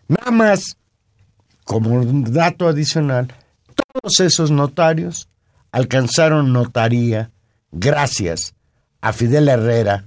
[0.08, 0.76] Nada más,
[1.64, 3.32] como un dato adicional,
[4.00, 5.28] todos esos notarios
[5.72, 7.30] alcanzaron notaría
[7.72, 8.54] gracias
[9.00, 10.06] a Fidel Herrera,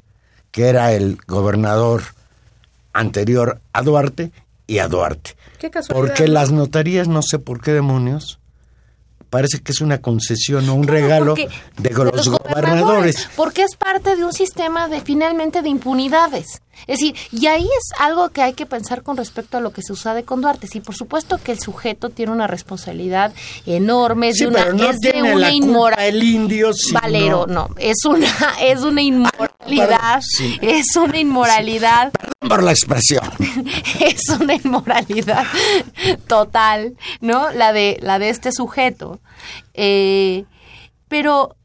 [0.52, 2.04] que era el gobernador
[2.93, 4.32] anterior a Duarte
[4.67, 5.36] y a Duarte.
[5.60, 8.39] Qué casualidad, Porque las notarías, no sé por qué demonios,
[9.30, 13.30] parece que es una concesión o un Claro, regalo porque- de, los, gobernadores.
[13.36, 16.62] Porque es parte de un sistema de finalmente de impunidades.
[16.88, 19.82] Es decir, y ahí es algo que hay que pensar con respecto a lo que
[19.82, 20.68] se sucede con Duarte.
[20.68, 23.34] Sí, por supuesto que el sujeto tiene una responsabilidad
[23.65, 27.70] enorme, Sí, de una, pero no es de una la el indio, sino- Valero, no,
[27.78, 28.28] es una,
[28.62, 30.58] es una inmoralidad, perdón, sí.
[30.62, 32.12] es una inmoralidad
[32.48, 33.24] Por la expresión.
[34.00, 35.44] es una inmoralidad
[36.28, 37.52] total, ¿no?
[37.52, 39.20] La de, la de este sujeto.
[39.74, 40.46] Eh,
[41.08, 41.56] pero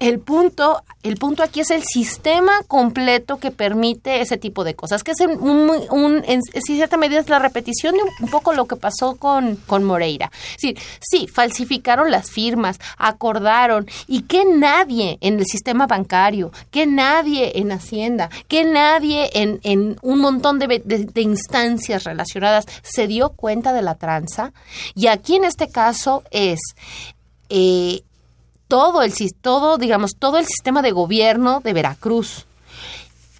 [0.00, 5.02] el punto, el punto aquí es el sistema completo que permite ese tipo de cosas,
[5.04, 8.52] que es en, un, un- en, cierta medida es la repetición de un, un poco
[8.52, 10.30] lo que pasó con, con Moreira.
[10.60, 17.58] Es sí, falsificaron las firmas, acordaron, y que nadie en el sistema bancario, que nadie
[17.58, 23.30] en Hacienda, que nadie en, en un montón de, de- de instancias relacionadas se dio
[23.30, 24.52] cuenta de la tranza.
[24.94, 26.58] Y aquí en este caso es...
[27.48, 28.02] eh,
[28.68, 32.46] todo el todo digamos todo el sistema de gobierno de Veracruz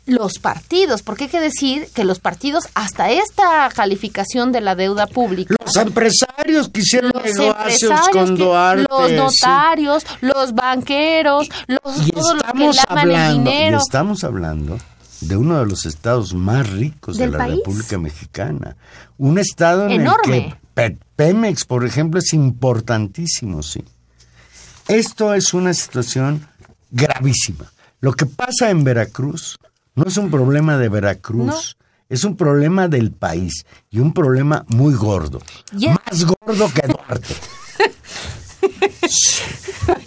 [0.07, 5.07] los partidos porque hay que decir que los partidos hasta esta calificación de la deuda
[5.07, 7.57] pública Los empresarios que hicieron los negocios
[7.91, 8.87] empresarios con Duarte.
[8.91, 9.17] los sí.
[9.17, 14.79] notarios los banqueros los Y todos los que estamos el hablando, y dinero estamos hablando
[15.23, 17.57] de uno de los estados más ricos de la país.
[17.57, 18.77] República Mexicana.
[19.17, 20.37] Un estado en Enorme.
[20.37, 23.83] el que Pe- Pemex, por ejemplo, es importantísimo, sí.
[24.89, 26.47] Esto es una situación
[26.91, 27.71] gravísima.
[28.01, 29.59] Lo que pasa en Veracruz
[29.95, 31.85] no es un problema de Veracruz, No.
[32.09, 35.41] es un problema del país y un problema muy gordo.
[35.73, 37.35] Más gordo que Duarte.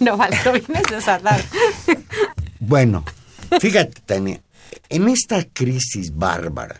[0.00, 1.40] no vale lo vienes de desatar
[2.58, 3.04] Bueno,
[3.60, 4.42] fíjate, Tania,
[4.88, 6.78] en esta crisis bárbara,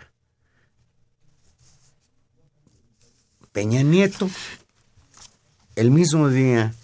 [3.52, 4.28] Peña Nieto,
[5.76, 6.74] el mismo día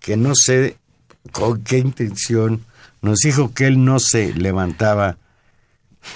[0.00, 0.76] que no sé
[1.32, 2.64] con qué intención,
[3.02, 5.16] nos dijo que él no se levantaba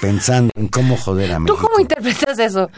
[0.01, 1.69] pensando en cómo joder a tú México.
[1.69, 2.71] cómo interpretas eso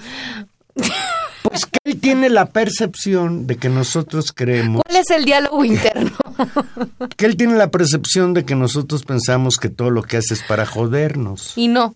[1.43, 6.17] Pues que él tiene la percepción de que nosotros creemos, cuál es el diálogo interno
[7.17, 10.43] que él tiene la percepción de que nosotros pensamos que todo lo que hace es
[10.43, 11.53] para jodernos.
[11.57, 11.95] y no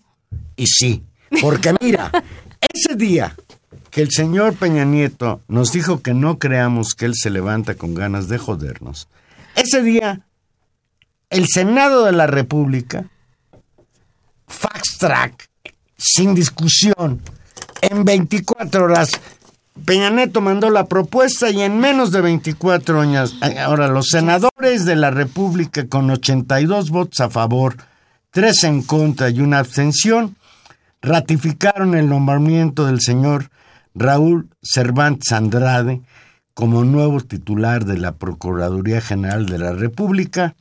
[0.55, 1.03] Y sí,
[1.41, 2.11] porque mira,
[2.73, 3.35] ese día
[3.91, 7.93] que el señor Peña Nieto nos dijo que no creamos que él se levanta con
[7.93, 9.07] ganas de jodernos,
[9.55, 10.25] ese día
[11.29, 13.05] el Senado de la República,
[14.47, 15.49] fast track,
[15.95, 17.21] sin discusión,
[17.81, 19.11] en 24 horas,
[19.85, 24.95] Peña Nieto mandó la propuesta y en menos de 24 años, ahora los senadores de
[24.95, 27.77] la República con 82 votos a favor,
[28.31, 30.35] 3 en contra y una abstención,
[31.01, 33.49] ratificaron el nombramiento del señor
[33.99, 36.01] Raúl Cervantes Andrade
[36.53, 40.55] como nuevo titular de la Procuraduría General de la República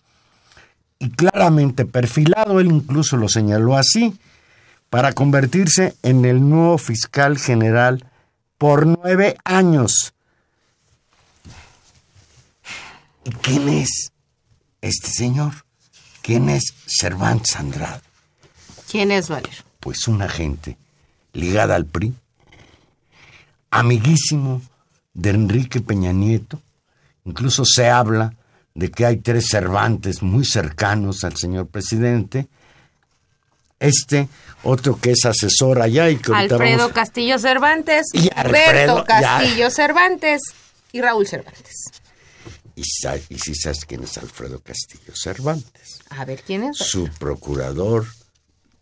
[0.99, 4.19] y claramente perfilado, él incluso lo señaló así,
[4.91, 8.05] para convertirse en el nuevo fiscal general
[8.59, 10.13] por nueve años.
[13.25, 14.13] ¿Y quién es
[14.81, 15.53] este señor?
[16.23, 18.01] ¿Quién es Cervantes Andrade?
[18.91, 20.77] quién es Valero pues una gente
[21.33, 22.13] ligada al PRI,
[23.71, 24.63] amiguísimo
[25.15, 26.61] de Enrique Peña Nieto,
[27.25, 28.35] incluso se habla
[28.75, 32.47] de que hay tres Cervantes muy cercanos al señor presidente,
[33.81, 34.29] este,
[34.63, 39.05] otro que es asesor allá y que Alfredo vamos- Castillo Cervantes, Y Alfredo.
[39.05, 40.41] Castillo Cervantes
[40.93, 41.75] y Raúl Cervantes.
[42.75, 46.77] Y si sabes quién es Alfredo Castillo Cervantes, A ver, ¿quién es?
[46.79, 48.07] su procurador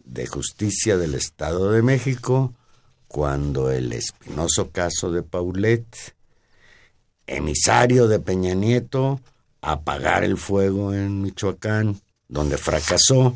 [0.04, 2.52] de justicia del Estado de México,
[3.16, 5.86] cuando el espinoso caso de Paulet,
[7.26, 9.22] emisario de Peña Nieto,
[9.62, 11.98] apagar el fuego en Michoacán,
[12.28, 13.34] donde fracasó,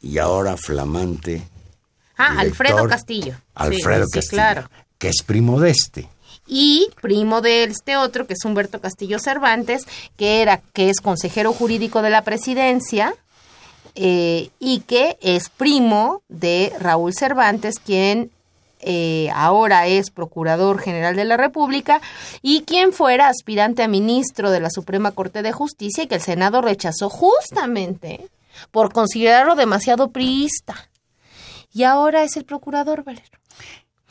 [0.00, 1.42] y ahora flamante.
[2.16, 3.32] Ah, Alfredo Castillo.
[3.32, 4.70] Sí, Alfredo sí, Castillo, claro.
[4.98, 6.08] que es primo de este.
[6.46, 9.84] y primo de este otro, que es Humberto Castillo Cervantes,
[10.16, 13.16] que era, que es consejero jurídico de la presidencia,
[13.96, 18.30] eh, y que es primo de Raúl Cervantes, quien
[18.82, 22.00] eh, ahora es Procurador General de la República,
[22.42, 26.20] y quien fuera aspirante a ministro de la Suprema Corte de Justicia, y que el
[26.20, 28.28] Senado rechazó justamente
[28.70, 30.74] por considerarlo demasiado priista.
[31.72, 33.38] Y ahora es el procurador, Valero.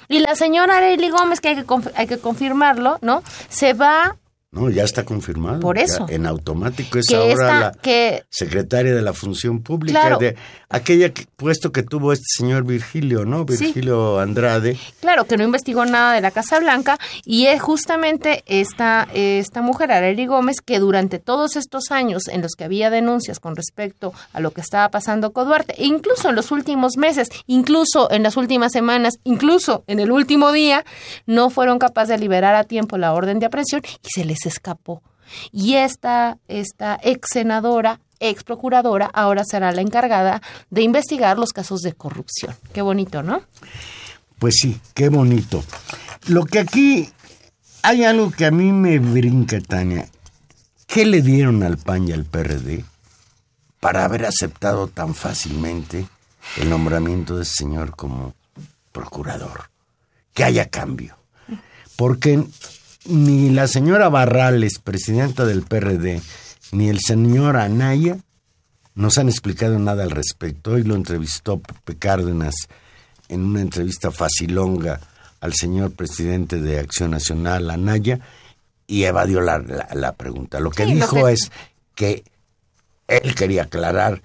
[0.07, 1.65] Y la señora Arely Gómez, que hay que,
[1.95, 3.23] hay que confirmarlo, ¿no?
[3.49, 4.17] Se va
[4.51, 5.59] No, ya está confirmado.
[5.61, 6.05] Por Ya eso.
[6.09, 10.17] en automático es que ahora esta, la que secretaria de la Función Pública, Claro.
[10.17, 10.35] de
[10.71, 13.45] aquella que- puesto que tuvo este señor Virgilio, ¿no?
[13.49, 13.65] Sí.
[13.65, 14.77] Virgilio Andrade.
[14.99, 19.91] Claro, que no investigó nada de la Casa Blanca y es justamente esta, esta mujer,
[19.91, 24.39] Arely Gómez, que durante todos estos años en los que había denuncias con respecto a
[24.39, 28.37] lo que estaba pasando con Duarte, e incluso en los últimos meses, incluso en las
[28.37, 30.85] últimas semanas, incluso en el último día,
[31.25, 35.01] no fueron capaces de liberar a tiempo la orden de aprehensión y se les escapó.
[35.51, 41.81] Y esta, esta ex senadora, ex procuradora, ahora será la encargada de investigar los casos
[41.81, 42.55] de corrupción.
[42.71, 43.41] Qué bonito, ¿no?
[44.39, 45.63] Pues sí, qué bonito.
[46.27, 47.09] Lo que aquí
[47.83, 50.07] hay algo que a mí me brinca, Tania.
[50.87, 52.83] ¿Qué le dieron al PAN y al PRD
[53.79, 56.05] para haber aceptado tan fácilmente
[56.57, 58.33] el nombramiento de ese señor como
[58.91, 59.69] procurador?
[60.33, 61.17] Que haya cambio.
[61.95, 62.43] Porque
[63.05, 66.21] ni la señora Barrales, presidenta del PRD,
[66.71, 68.17] ni el señor Anaya
[68.95, 70.71] nos han explicado nada al respecto.
[70.71, 72.55] Hoy lo entrevistó Pepe Cárdenas
[73.29, 74.99] en una entrevista facilonga
[75.39, 78.19] al señor presidente de Acción Nacional, Anaya,
[78.87, 80.59] y evadió la, la- la pregunta.
[80.59, 81.51] Lo que Sí, lo dijo que- es
[81.95, 82.23] que
[83.07, 84.21] él quería aclarar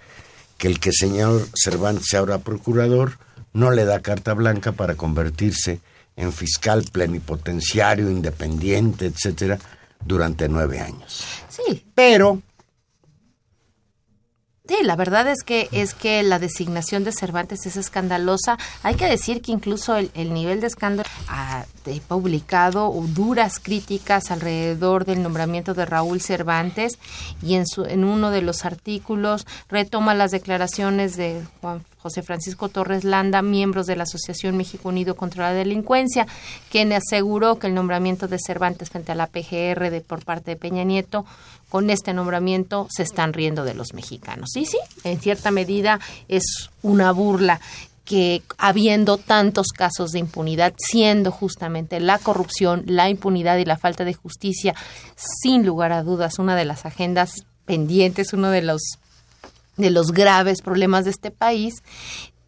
[0.59, 3.19] que el que señor Cervantes sea ahora procurador
[3.53, 5.81] no le da carta blanca para convertirse
[6.17, 9.59] en fiscal plenipotenciario, independiente, etcétera,
[10.07, 11.25] durante nueve años.
[11.49, 12.43] Sí, Pero
[14.69, 18.59] Sí, la verdad es que es que la designación de Cervantes es escandalosa.
[18.83, 24.33] Hay que decir que incluso el, el nivel de escándalo ha de- publicado duras críticas
[24.33, 26.99] alrededor del nombramiento de Raúl Cervantes
[27.41, 32.69] y en su en uno de los artículos retoma las declaraciones de Juan José Francisco
[32.69, 36.29] Torres Landa, miembros de la Asociación México Unido contra la Delincuencia,
[36.71, 40.57] quien aseguró que el nombramiento de Cervantes frente a la PGR de, por parte de
[40.57, 41.27] Peña Nieto,
[41.69, 44.51] con este nombramiento se están riendo de los mexicanos.
[44.53, 45.99] Sí, sí, en cierta medida
[46.29, 47.61] es una burla
[48.05, 54.05] que habiendo tantos casos de impunidad, siendo justamente la corrupción, la impunidad y la falta
[54.05, 54.77] de justicia,
[55.17, 57.33] sin lugar a dudas, una de las agendas
[57.65, 58.81] pendientes, uno de los
[59.77, 61.83] de los graves problemas de este país,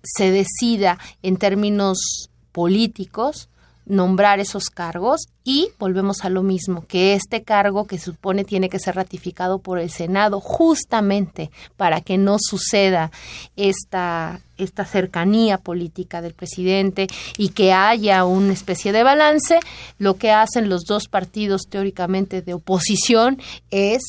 [0.03, 3.49] se decida en términos políticos
[3.89, 8.79] nombrar esos cargos y volvemos a lo mismo, que este cargo que supone tiene que
[8.79, 13.11] ser ratificado por el Senado justamente para que no suceda
[13.57, 17.07] esta, esta cercanía política del presidente
[17.39, 19.59] y que haya una especie de balance,
[19.99, 24.03] lo que hacen los dos partidos teóricamente de oposición es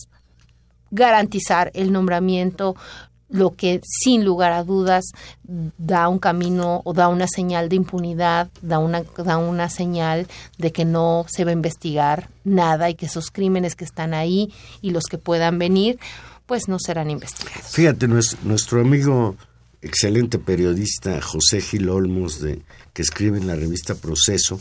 [0.91, 2.75] garantizar el nombramiento
[3.29, 5.05] lo que sin lugar a dudas
[5.43, 10.27] da un camino o da una señal de impunidad, da una, da una señal
[10.57, 14.51] de que no se va a investigar nada y que esos crímenes que están ahí
[14.81, 15.99] y los que puedan venir,
[16.45, 17.67] pues no serán investigados.
[17.67, 19.35] Fíjate, nuestro, nuestro amigo,
[19.81, 22.63] excelente periodista José Gil Olmos, de,
[22.93, 24.59] que escribe en la revista Proceso,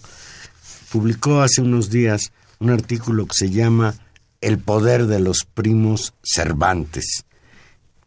[0.92, 3.94] publicó hace unos días un artículo que se llama
[4.40, 7.24] El poder de los primos Cervantes.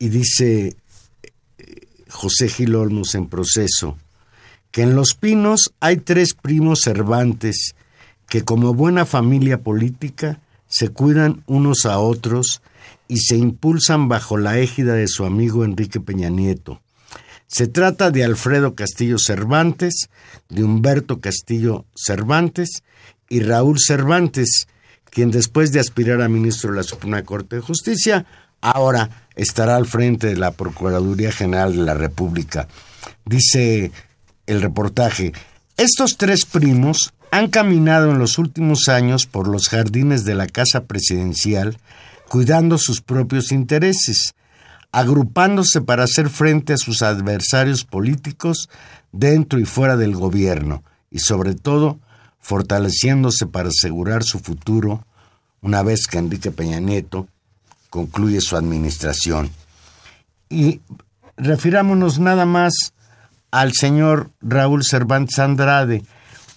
[0.01, 0.75] Y dice
[1.59, 3.99] eh, José Gil Olmos en Proceso
[4.71, 7.75] que en Los Pinos hay tres primos Cervantes
[8.27, 12.63] que como buena familia política se cuidan unos a otros
[13.07, 16.81] y se impulsan bajo la égida de su amigo Enrique Peña Nieto.
[17.45, 20.09] Se trata de Alfredo Castillo Cervantes,
[20.49, 22.81] de Humberto Castillo Cervantes
[23.29, 24.65] y Raúl Cervantes,
[25.11, 28.25] quien después de aspirar a ministro de la Suprema Corte de Justicia,
[28.61, 32.67] ahora estará al frente de la Procuraduría General de la República.
[33.25, 33.91] Dice
[34.45, 35.33] el reportaje,
[35.77, 40.83] estos tres primos han caminado en los últimos años por los jardines de la Casa
[40.83, 41.77] Presidencial
[42.27, 44.35] cuidando sus propios intereses,
[44.91, 48.69] agrupándose para hacer frente a sus adversarios políticos
[49.11, 51.99] dentro y fuera del gobierno y sobre todo
[52.39, 55.05] fortaleciéndose para asegurar su futuro
[55.61, 57.27] una vez que Enrique Peña Nieto
[57.91, 59.51] concluye su administración.
[60.49, 60.81] Y
[61.37, 62.93] refirámonos nada más
[63.51, 66.03] al señor Raúl Cervantes Andrade.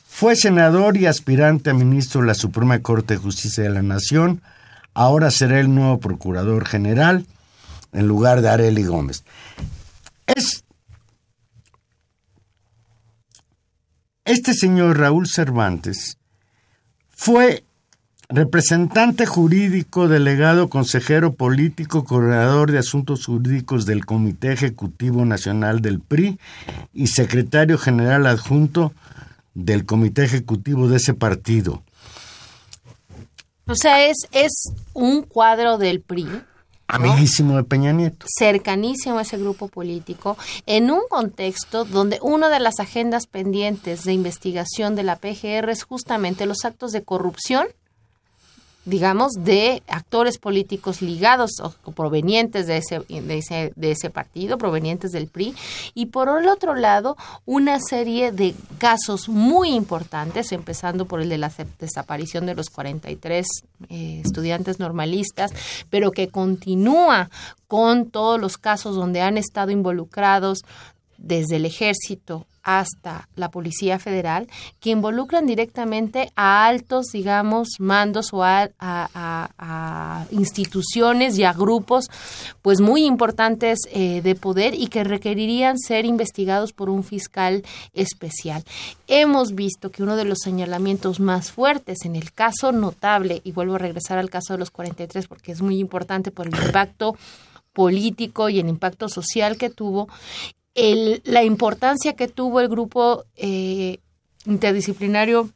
[0.09, 4.41] Fue senador y aspirante a ministro de la Suprema Corte de Justicia de la Nación.
[4.95, 7.27] Ahora será el nuevo procurador general
[7.93, 9.25] en lugar de Areli Gómez.
[10.27, 10.65] Es
[14.25, 16.17] este señor Raúl Cervantes
[17.11, 17.64] fue
[18.35, 26.41] representante jurídico, delegado, consejero político, coordinador de asuntos jurídicos del Comité Ejecutivo Nacional del PRI
[26.93, 28.93] y secretario general adjunto
[29.55, 31.85] del Comité Ejecutivo de ese partido.
[33.67, 34.53] O sea, es, es
[34.95, 36.27] un cuadro del PRI.
[36.89, 38.27] Amiguísimo de Peña Nieto.
[38.39, 44.13] cercanísimo a ese grupo político, en un contexto donde una de las agendas pendientes de
[44.13, 47.67] investigación de la PGR es justamente los actos de corrupción
[48.85, 55.13] digamos, de actores políticos ligados o, provenientes de ese, de, ese, de ese partido, provenientes
[55.13, 55.55] del PRI,
[55.95, 57.17] y por el otro lado,
[57.47, 63.47] una serie de casos muy importantes, empezando por el de la desaparición de los 43
[63.89, 65.53] eh, estudiantes normalistas,
[65.91, 67.31] pero que continúa
[67.69, 70.61] con todos los casos donde han estado involucrados
[71.17, 74.49] desde el ejército hasta la Policía Federal,
[74.81, 78.71] que involucran directamente a altos, digamos, mandos o a,
[80.31, 82.11] instituciones y a grupos,
[82.63, 87.63] pues muy importantes eh, de poder y que requerirían ser investigados por un fiscal
[87.93, 88.65] especial.
[89.07, 93.75] Hemos visto que uno de los señalamientos más fuertes en el caso notable, y vuelvo
[93.75, 97.17] a regresar al caso de los 43 porque es muy importante por el impacto
[97.75, 100.09] político y el impacto social que tuvo,
[100.75, 103.99] el, la importancia que tuvo el grupo eh,
[104.47, 105.51] interdisciplinario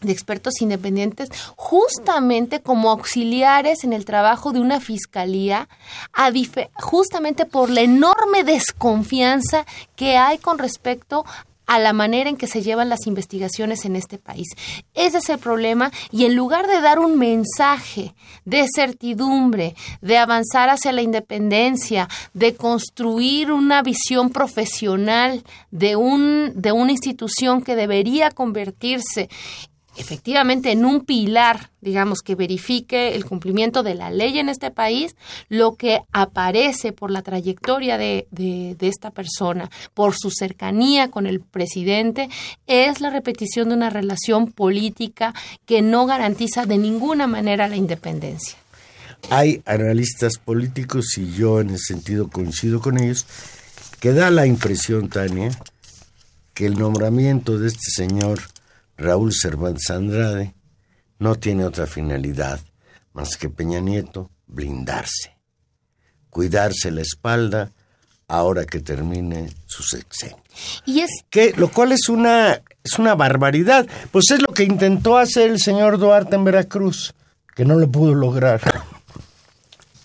[0.00, 5.68] de expertos independientes justamente como auxiliares en el trabajo de una fiscalía,
[6.74, 11.24] justamente por la enorme desconfianza que hay con respecto
[11.68, 14.48] a la manera en que se llevan las investigaciones en este país.
[14.94, 18.14] Ese es el problema y en lugar de dar un mensaje
[18.44, 26.72] de certidumbre, de avanzar hacia la independencia, de construir una visión profesional de, un, de
[26.72, 29.28] una institución que debería convertirse
[29.98, 35.16] efectivamente en un pilar, digamos, que verifique el cumplimiento de la ley en este país,
[35.48, 41.40] lo que aparece por la trayectoria de, de, esta persona, por su cercanía con el
[41.40, 42.28] presidente,
[42.66, 45.34] es la repetición de una relación política
[45.66, 48.56] que no garantiza de ninguna manera la independencia.
[49.30, 53.26] Hay analistas políticos, y yo en ese sentido coincido con ellos,
[54.00, 55.50] que da la impresión, Tania,
[56.54, 58.40] que el nombramiento de este señor
[58.98, 60.54] Raúl Cervantes Andrade
[61.20, 62.60] no tiene otra finalidad
[63.12, 65.38] más que Peña Nieto blindarse,
[66.30, 67.72] cuidarse la espalda
[68.26, 70.42] ahora que termine su sexenio.
[70.84, 75.16] Y es que lo cual es una es una barbaridad, pues es lo que intentó
[75.16, 77.14] hacer el señor Duarte en Veracruz,
[77.54, 78.60] que no lo pudo lograr.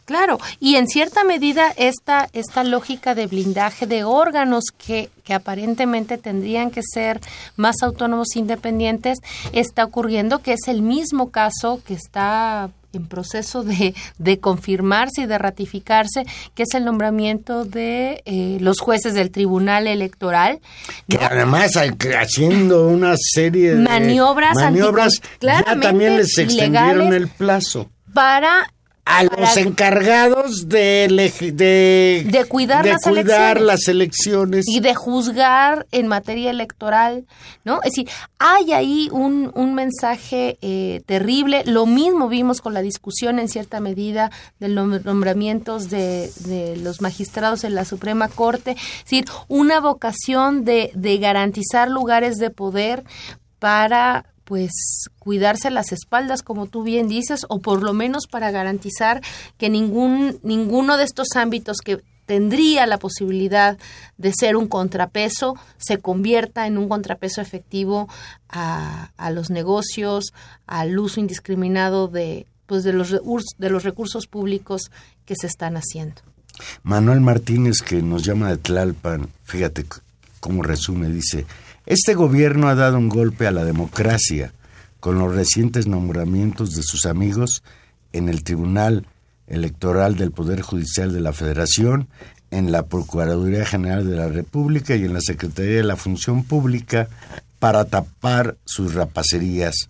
[0.06, 6.18] Claro, y en cierta medida esta, esta lógica de blindaje de órganos que, que aparentemente
[6.18, 7.22] tendrían que ser
[7.56, 9.20] más autónomos e independientes
[9.54, 15.26] está ocurriendo, que es el mismo caso que está en proceso de, de, confirmarse y
[15.26, 20.60] de ratificarse, que es el nombramiento de eh, los jueces del Tribunal Electoral.
[21.08, 27.90] Que además haciendo una serie de maniobras, maniobras ya también les extendieron el plazo.
[28.14, 28.72] Para
[29.06, 31.08] a los encargados de,
[31.54, 33.64] de, de cuidar, las, cuidar elecciones.
[33.64, 34.66] las, elecciones.
[34.68, 37.26] y de juzgar en materia electoral,
[37.66, 37.82] ¿no?
[37.84, 41.64] Es decir, hay ahí un, un mensaje eh, terrible.
[41.66, 47.02] Lo mismo vimos con la discusión en cierta medida de los nombramientos de, de los
[47.02, 48.72] magistrados en la Suprema Corte.
[48.72, 53.04] Es decir, una vocación de, de garantizar lugares de poder
[53.60, 54.72] para pues
[55.20, 59.22] cuidarse las espaldas, como tú bien dices, o por lo menos para garantizar
[59.58, 63.78] que ningún, ninguno de estos ámbitos que tendría la posibilidad
[64.18, 68.08] de ser un contrapeso se convierta en un contrapeso efectivo
[68.50, 70.34] a, a los negocios,
[70.66, 74.92] al uso indiscriminado de, pues de, los, de los recursos públicos
[75.26, 76.22] que se están haciendo.
[76.84, 79.86] Manuel Martínez, que nos llama de Tlalpan, fíjate
[80.40, 81.46] cómo resume, dice,
[81.86, 84.54] Este gobierno ha dado un golpe a la democracia
[85.00, 87.64] con los recientes nombramientos de sus amigos
[88.14, 89.06] en el Tribunal
[89.48, 92.08] Electoral del Poder Judicial de la Federación,
[92.52, 97.10] en la Procuraduría General de la República y en la Secretaría de la Función Pública
[97.60, 99.90] para tapar sus rapacerías.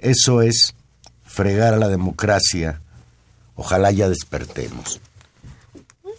[0.00, 0.74] Eso es
[1.22, 2.80] fregar a la democracia.
[3.54, 5.00] Ojalá ya despertemos.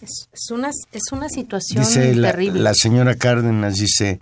[0.02, 2.62] Es, una, es una situación Dice la, terrible.
[2.62, 4.20] la señora Cárdenas, dice,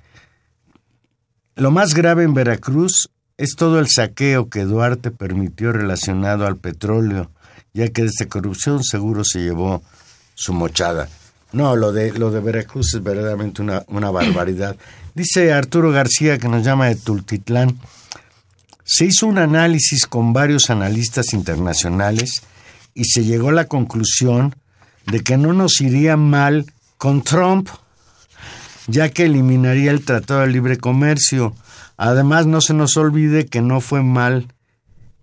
[1.60, 7.32] lo más grave en Veracruz es todo el saqueo que Duarte permitió relacionado al petróleo,
[7.74, 9.84] ya que desde corrupción seguro se llevó
[10.36, 11.10] su mochada.
[11.52, 14.76] No, lo de, lo de Veracruz es verdaderamente una, una barbaridad.
[15.16, 17.78] Dice Arturo García, que nos llama de Tultitlán,
[18.84, 22.42] se hizo un análisis con varios analistas internacionales
[22.94, 24.56] y se llegó a la conclusión
[25.06, 26.66] de que no nos iría mal
[26.98, 27.70] con Trump,
[28.90, 31.56] ya que eliminaría el Tratado de Libre Comercio.
[31.98, 34.48] Además, no se nos olvide que no fue mal,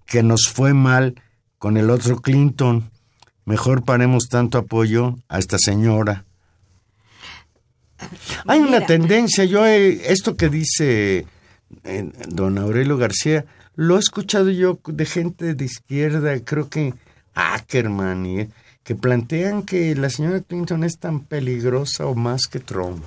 [0.07, 1.21] que nos fue mal
[1.59, 2.91] con el otro Clinton.
[3.45, 6.25] Mejor paremos tanto apoyo a esta señora.
[8.47, 11.27] Hay una tendencia, yo he- esto que dice
[11.85, 16.95] eh, don Aurelio García, lo he escuchado yo de gente de izquierda, creo que
[17.35, 18.49] Ackerman, y, eh,
[18.85, 23.03] que plantean que la señora Clinton es tan peligrosa o más que Trump.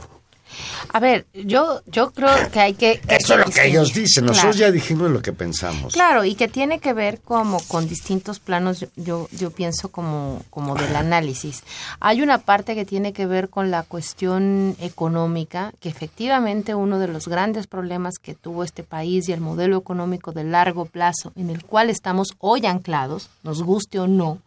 [0.94, 3.00] A ver, yo, yo creo que hay que...
[3.00, 4.68] que Eso es lo que ellos dicen, nosotros Claro.
[4.68, 5.94] ya dijimos lo que pensamos.
[5.94, 10.44] Claro, y que tiene que ver como con distintos planos, yo, yo, yo pienso como,
[10.50, 11.64] como del análisis.
[12.00, 17.08] Hay una parte que tiene que ver con la cuestión económica, que efectivamente uno de
[17.08, 21.50] los grandes problemas que tuvo este país y el modelo económico de largo plazo en
[21.50, 24.40] el cual estamos hoy anclados, nos guste o no,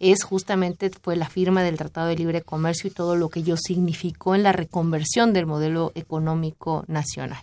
[0.00, 3.56] es justamente fue la firma del Tratado de Libre Comercio y todo lo que ello
[3.56, 7.42] significó en la reconversión del modelo económico nacional.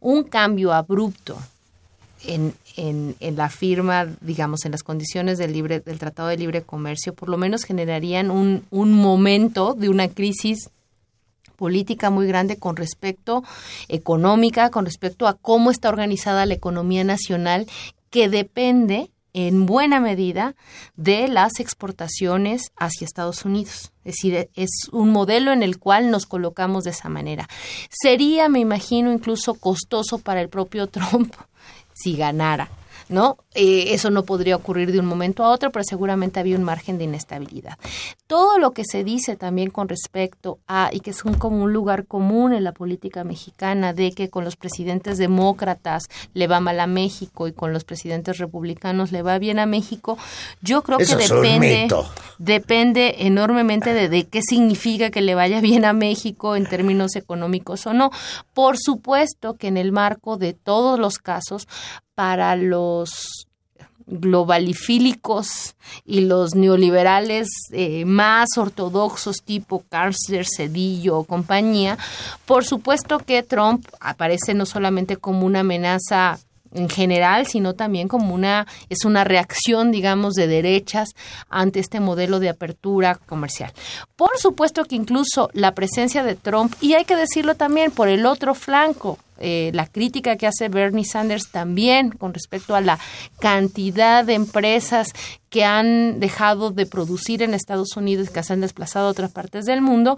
[0.00, 1.36] Un cambio abrupto
[2.24, 6.62] en, en, en la firma, digamos, en las condiciones del, libre, del Tratado de Libre
[6.62, 10.70] Comercio, por lo menos generarían un, un momento de una crisis
[11.56, 13.44] política muy grande con respecto
[13.88, 17.66] económica, con respecto a cómo está organizada la economía nacional,
[18.08, 20.54] que depende en buena medida
[20.96, 23.92] de las exportaciones hacia Estados Unidos.
[24.04, 27.48] Es decir, es un modelo en el cual nos colocamos de esa manera.
[27.90, 31.34] Sería, me imagino, incluso costoso para el propio Trump
[31.92, 32.68] si ganara.
[33.10, 33.38] ¿No?
[33.54, 36.98] Eh, eso no podría ocurrir de un momento a otro, pero seguramente había un margen
[36.98, 37.78] de inestabilidad.
[38.26, 41.72] Todo lo que se dice también con respecto a, y que es un, como un
[41.72, 46.78] lugar común en la política mexicana, de que con los presidentes demócratas le va mal
[46.80, 50.16] a México y con los presidentes republicanos le va bien a México,
[50.62, 51.88] yo creo Eso que depende,
[52.38, 57.86] depende enormemente de, de qué significa que le vaya bien a México en términos económicos
[57.86, 58.10] o no.
[58.54, 61.66] Por supuesto que en el marco de todos los casos,
[62.20, 63.48] para los
[64.06, 71.96] globalifílicos y los neoliberales eh, más ortodoxos tipo Carcer, Cedillo o compañía,
[72.44, 76.38] por supuesto que Trump aparece no solamente como una amenaza
[76.74, 81.14] en general, sino también como una es una reacción, digamos, de derechas
[81.48, 83.72] ante este modelo de apertura comercial.
[84.14, 88.26] Por supuesto que incluso la presencia de Trump y hay que decirlo también por el
[88.26, 92.98] otro flanco, eh, la crítica que hace Bernie Sanders también con respecto a la
[93.38, 95.12] cantidad de empresas
[95.48, 99.32] que han dejado de producir en Estados Unidos y que se han desplazado a otras
[99.32, 100.16] partes del mundo,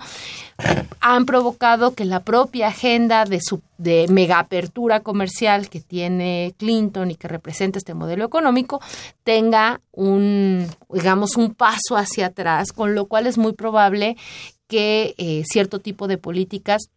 [1.01, 7.11] han provocado que la propia agenda de su de mega apertura comercial que tiene Clinton
[7.11, 8.81] y que representa este modelo económico
[9.25, 14.17] tenga un digamos un paso hacia atrás, con lo cual es muy probable
[14.69, 16.91] que eh, cierto tipo de políticas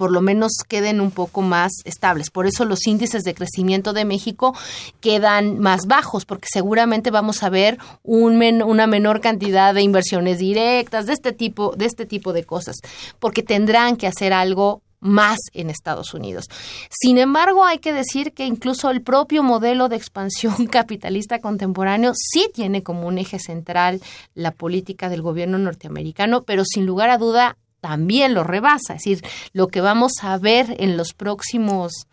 [0.00, 2.30] por lo menos queden un poco más estables.
[2.30, 4.56] Por eso los índices de crecimiento de México
[5.02, 10.38] quedan más bajos, porque seguramente vamos a ver un men una menor cantidad de inversiones
[10.38, 12.76] directas, de este tipo, de este tipo de cosas,
[13.18, 16.48] porque tendrán que hacer algo más en Estados Unidos.
[16.88, 22.48] Sin embargo, hay que decir que incluso el propio modelo de expansión capitalista contemporáneo sí
[22.54, 24.00] tiene como un eje central
[24.34, 29.24] la política del gobierno norteamericano, pero sin lugar a duda también lo rebasa, es decir,
[29.52, 32.06] lo que vamos a ver en los próximos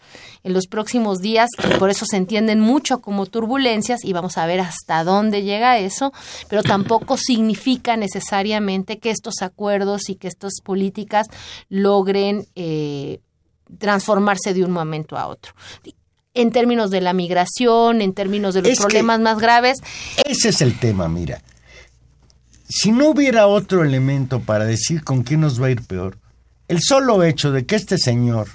[0.44, 4.46] en los próximos días, y por eso se entienden mucho como turbulencias y vamos a
[4.46, 6.14] ver hasta dónde llega eso,
[6.48, 11.28] pero tampoco significa necesariamente que estos acuerdos y que estas políticas
[11.68, 13.20] logren eh,
[13.78, 15.54] transformarse de un momento a otro.
[16.34, 19.80] En términos de la migración, en términos de los Es problemas más graves,
[20.24, 21.42] Ese es el tema, mira.
[22.70, 26.18] Si no hubiera otro elemento para decir con quién nos va a ir peor,
[26.68, 28.50] el solo hecho de que este señor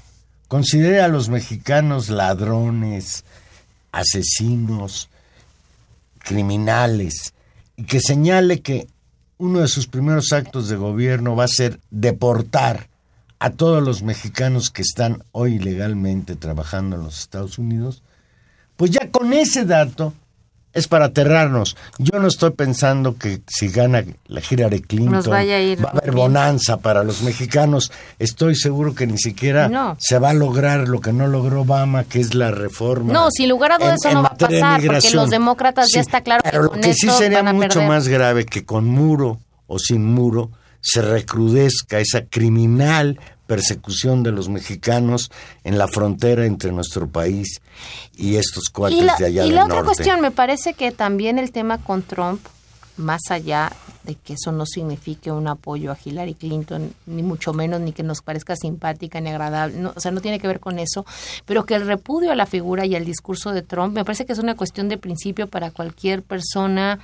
[0.49, 3.25] considere a los mexicanos ladrones,
[3.91, 5.09] asesinos,
[6.19, 7.33] criminales,
[7.75, 8.87] y que señale que
[9.39, 12.89] uno de sus primeros actos de gobierno va a ser deportar
[13.39, 18.03] a todos los mexicanos que están hoy legalmente trabajando en los Estados Unidos,
[18.77, 20.13] pues ya con ese dato
[20.75, 21.77] es para aterrarnos.
[21.99, 25.91] Yo no estoy pensando que si gana la Hillary Clinton Nos vaya a ir va
[25.91, 27.93] a haber bonanza para los mexicanos.
[28.18, 29.97] Estoy seguro que ni siquiera No.
[29.99, 33.12] se va a lograr lo que no logró Obama, que es la reforma.
[33.12, 36.01] No, sin lugar a dudas eso no va a de pasar, porque los demócratas ya
[36.01, 37.89] está claro que pero lo con que sí sería mucho perder.
[37.89, 40.51] más grave que con muro o sin muro
[40.81, 45.30] se recrudezca esa criminal persecución de los mexicanos
[45.64, 47.61] en la frontera entre nuestro país
[48.16, 49.95] y estos cuates Y la, de allá y del la otra norte.
[49.95, 52.40] cuestión, me parece que también el tema con Trump,
[52.97, 53.72] más allá
[54.05, 58.03] de que eso no signifique un apoyo a Hillary Clinton, ni mucho menos, ni que
[58.03, 61.07] nos parezca simpática ni agradable, no, o sea, no tiene que ver con eso,
[61.47, 64.32] pero que el repudio a la figura y al discurso de Trump me parece que
[64.32, 66.99] es una cuestión de principio para cualquier persona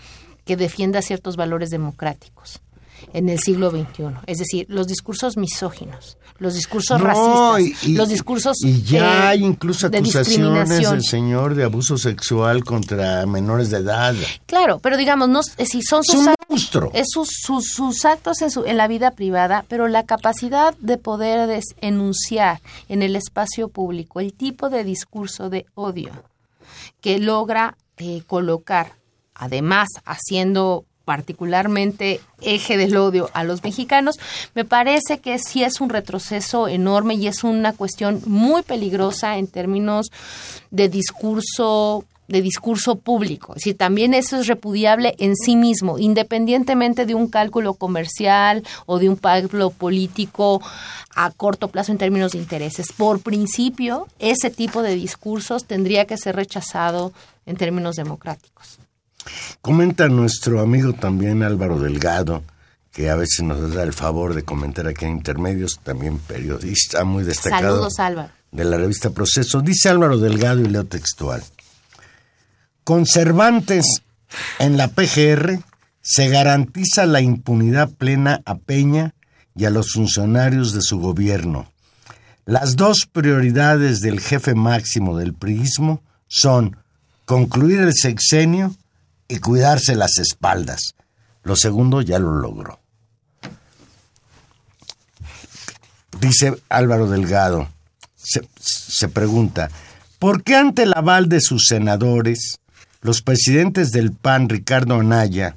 [0.44, 2.60] que defienda ciertos valores democráticos
[3.12, 4.04] en el siglo XXI.
[4.26, 7.06] Es decir, los discursos misóginos, los discursos No,
[7.56, 10.92] racistas, y- los discursos y ya eh, hay incluso de acusaciones discriminación.
[10.92, 14.14] del señor de abuso sexual contra menores de edad.
[14.46, 16.90] Claro, pero digamos, no, eh, si son Es sus, un act- monstruo.
[16.94, 20.96] es sus, sus, sus actos en, su, en la vida privada, pero la capacidad de
[20.98, 26.10] poder enunciar en el espacio público el tipo de discurso de odio
[27.00, 28.92] que logra eh, colocar,
[29.34, 34.16] además haciendo particularmente eje del odio a los mexicanos,
[34.54, 39.46] me parece que sí es un retroceso enorme y es una cuestión muy peligrosa en
[39.46, 40.08] términos
[40.70, 43.54] de discurso de discurso público.
[43.54, 49.08] Decir, también eso es repudiable en sí mismo, independientemente de un cálculo comercial o de
[49.08, 50.60] un cálculo político
[51.14, 52.92] a corto plazo en términos de intereses.
[52.92, 57.14] Por principio, ese tipo de discursos tendría que ser rechazado
[57.46, 58.77] en términos democráticos.
[59.60, 62.42] Comenta nuestro amigo también Álvaro Delgado,
[62.92, 67.24] que a veces nos da el favor de comentar aquí en Intermedios, también periodista muy
[67.24, 68.30] destacado Saludos, Álvaro.
[68.50, 69.60] de la revista Proceso.
[69.60, 71.42] Dice Álvaro Delgado y leo textual.
[72.84, 74.02] Conservantes
[74.58, 75.60] en la PGR
[76.00, 79.14] se garantiza la impunidad plena a Peña
[79.54, 81.70] y a los funcionarios de su gobierno.
[82.46, 86.78] Las dos prioridades del jefe máximo del priismo son
[87.26, 88.74] concluir el sexenio
[89.28, 90.94] y cuidarse las espaldas.
[91.42, 92.80] Lo segundo ya lo logró.
[96.20, 97.68] Dice Álvaro Delgado,
[98.16, 99.70] se, pregunta,
[100.18, 102.60] ¿por qué ante el aval de sus senadores,
[103.00, 105.56] los presidentes del PAN, Ricardo Anaya,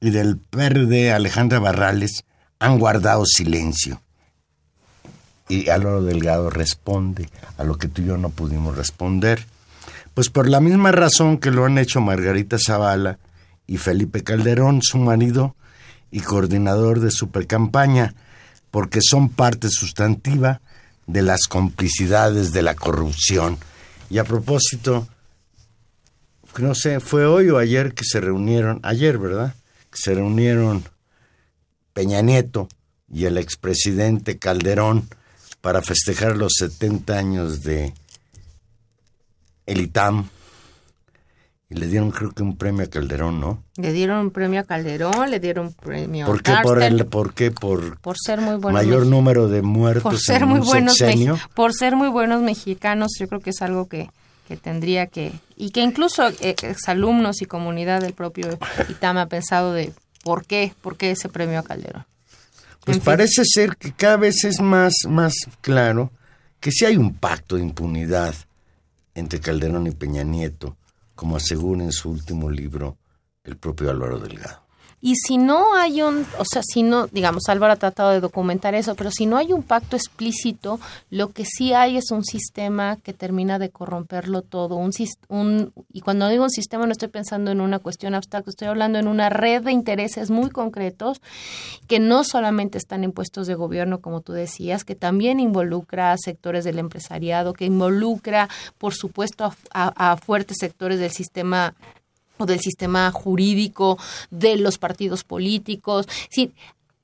[0.00, 2.24] y del PRD, Alejandra Barrales,
[2.58, 4.02] han guardado silencio?
[5.48, 9.46] Y Álvaro Delgado responde a lo que tú y yo no pudimos responder.
[10.18, 13.20] Pues por la misma razón que lo han hecho Margarita Zavala
[13.68, 15.54] y Felipe Calderón, su marido
[16.10, 18.16] y coordinador de supercampaña,
[18.72, 20.60] porque son parte sustantiva
[21.06, 23.58] de las complicidades de la corrupción.
[24.10, 25.06] Y a propósito,
[26.58, 29.54] no sé, fue hoy o ayer que se reunieron, ayer, ¿verdad?
[29.88, 30.82] Que se reunieron
[31.92, 32.68] Peña Nieto
[33.08, 35.08] y el expresidente Calderón
[35.60, 37.94] para festejar los 70 años de
[39.68, 40.28] el ITAM.
[41.70, 43.62] Y le dieron creo que un premio a Calderón, ¿no?
[43.76, 46.98] Le dieron un premio a Calderón, le dieron un premio ¿Por a qué por, Carsten,
[47.00, 50.42] el, ¿por qué por por ser muy buenos mayor mex- número de muertos por ser
[50.42, 51.34] en muy un buenos sexenio?
[51.36, 54.08] mex- por ser muy buenos mexicanos yo creo que es algo que,
[54.48, 58.58] que tendría que y que incluso eh, exalumnos y comunidad del propio
[58.88, 59.92] ITAM ha pensado de
[60.24, 62.06] por qué por qué ese premio a Calderón
[62.82, 63.04] Pues En fin.
[63.12, 66.10] parece ser que cada vez es más, más claro
[66.60, 68.34] que sí hay un pacto de impunidad
[69.18, 70.76] entre Calderón y Peña Nieto,
[71.14, 72.96] como asegura en su último libro
[73.44, 74.67] el propio Álvaro Delgado.
[75.00, 78.74] Y si no hay un, o sea, si no, digamos, Álvaro ha tratado de documentar
[78.74, 80.80] eso, pero si no hay un pacto explícito,
[81.10, 84.74] lo que sí hay es un sistema que termina de corromperlo todo.
[84.76, 84.90] Un,
[85.28, 88.98] un, y cuando digo un sistema no estoy pensando en una cuestión abstracta, estoy hablando
[88.98, 91.20] en una red de intereses muy concretos
[91.86, 96.16] que no solamente están en puestos de gobierno, como tú decías, que también involucra a
[96.18, 101.74] sectores del empresariado, que involucra, por supuesto, a- a fuertes sectores del sistema
[102.38, 103.98] o del sistema jurídico,
[104.30, 106.06] de los partidos políticos.
[106.30, 106.52] Sí,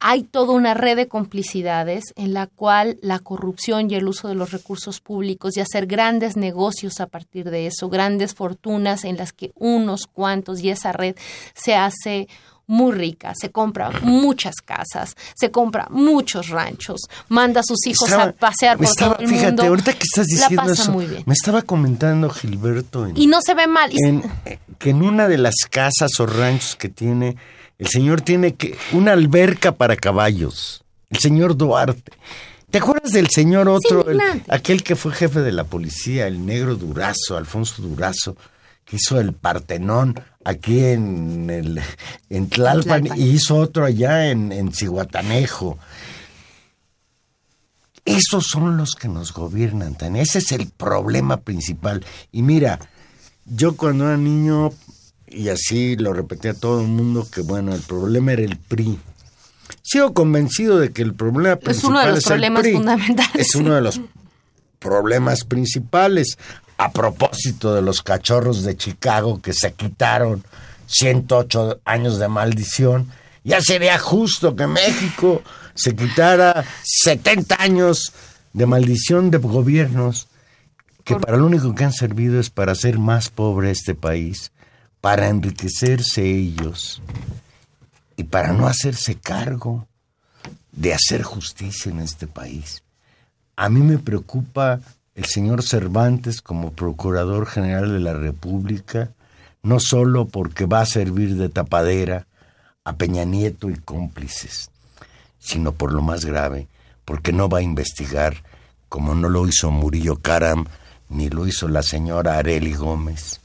[0.06, 4.34] hay toda una red de complicidades en la cual la corrupción y el uso de
[4.34, 9.32] los recursos públicos y hacer grandes negocios a partir de eso, grandes fortunas en las
[9.32, 11.16] que unos cuantos y esa red
[11.54, 12.28] se hace
[12.66, 18.30] muy rica, se compra muchas casas, se compra muchos ranchos, manda a sus hijos Estaba-
[18.30, 19.62] a pasear por estaba- todo el fíjate, mundo.
[19.64, 21.22] ahorita que estás la diciendo pasa eso, muy bien.
[21.26, 23.90] me estaba comentando Gilberto en, Y no se ve mal.
[23.94, 24.22] En-
[24.78, 27.36] que en una de las casas o ranchos que tiene,
[27.78, 30.84] el señor tiene que una alberca para caballos.
[31.10, 32.12] El señor Duarte.
[32.70, 36.74] ¿Te acuerdas del señor otro, el- aquel que fue jefe de la policía, el negro
[36.74, 38.36] Durazo, Alfonso Durazo,
[38.84, 41.80] que hizo el Partenón aquí en el
[42.30, 43.18] en Tlalpan, Tlalpan.
[43.18, 45.78] y hizo otro allá en, en Cihuatanejo?
[48.04, 50.22] Esos son los que nos gobiernan, Tania.
[50.22, 52.04] Ese es el problema principal.
[52.32, 52.78] Y mira,
[53.46, 54.72] yo cuando era niño,
[55.26, 58.98] y así lo repetía a todo el mundo, que bueno, el problema era el PRI.
[59.82, 62.72] Sigo convencido de que el problema principal uno de los problemas PRI.
[62.74, 63.48] fundamentales.
[63.48, 64.00] Es uno de los
[64.78, 66.38] problemas principales.
[66.76, 70.44] A propósito de los cachorros de Chicago que se quitaron
[70.86, 73.10] 108 años de maldición,
[73.44, 75.42] ya sería justo que México
[75.74, 78.12] se quitara 70 años
[78.52, 80.28] de maldición de gobiernos
[81.04, 84.52] que para lo único que han servido es para hacer más pobre este país,
[85.00, 87.02] para enriquecerse ellos
[88.16, 89.86] y para no hacerse cargo
[90.72, 92.82] de hacer justicia en este país.
[93.54, 94.80] A mí me preocupa
[95.14, 99.12] el señor Cervantes como Procurador General de la República,
[99.62, 102.26] no solo porque va a servir de tapadera
[102.84, 104.70] a Peña Nieto y cómplices,
[105.38, 106.68] sino por lo más grave,
[107.04, 108.42] porque no va a investigar
[108.88, 110.66] como no lo hizo Murillo Karam
[111.08, 113.40] ni lo hizo la señora Areli Gómez,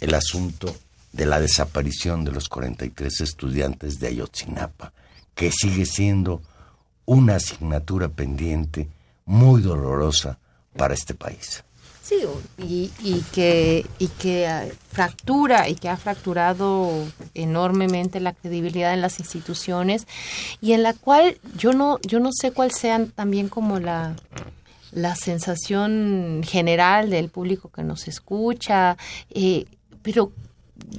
[0.00, 0.74] el asunto
[1.12, 4.92] de la desaparición de los 43 estudiantes de Ayotzinapa,
[5.34, 6.42] que sigue siendo
[7.06, 8.88] una asignatura pendiente
[9.24, 10.38] muy dolorosa
[10.78, 11.62] para este país.
[12.02, 12.22] Sí,
[12.56, 16.90] y, y que, y que eh, fractura y que ha fracturado
[17.34, 20.06] enormemente la credibilidad en las instituciones
[20.62, 24.16] y en la cual yo no, yo no sé cuál sea también como la,
[24.90, 28.96] la sensación general del público que nos escucha,
[29.28, 29.66] eh,
[30.02, 30.32] pero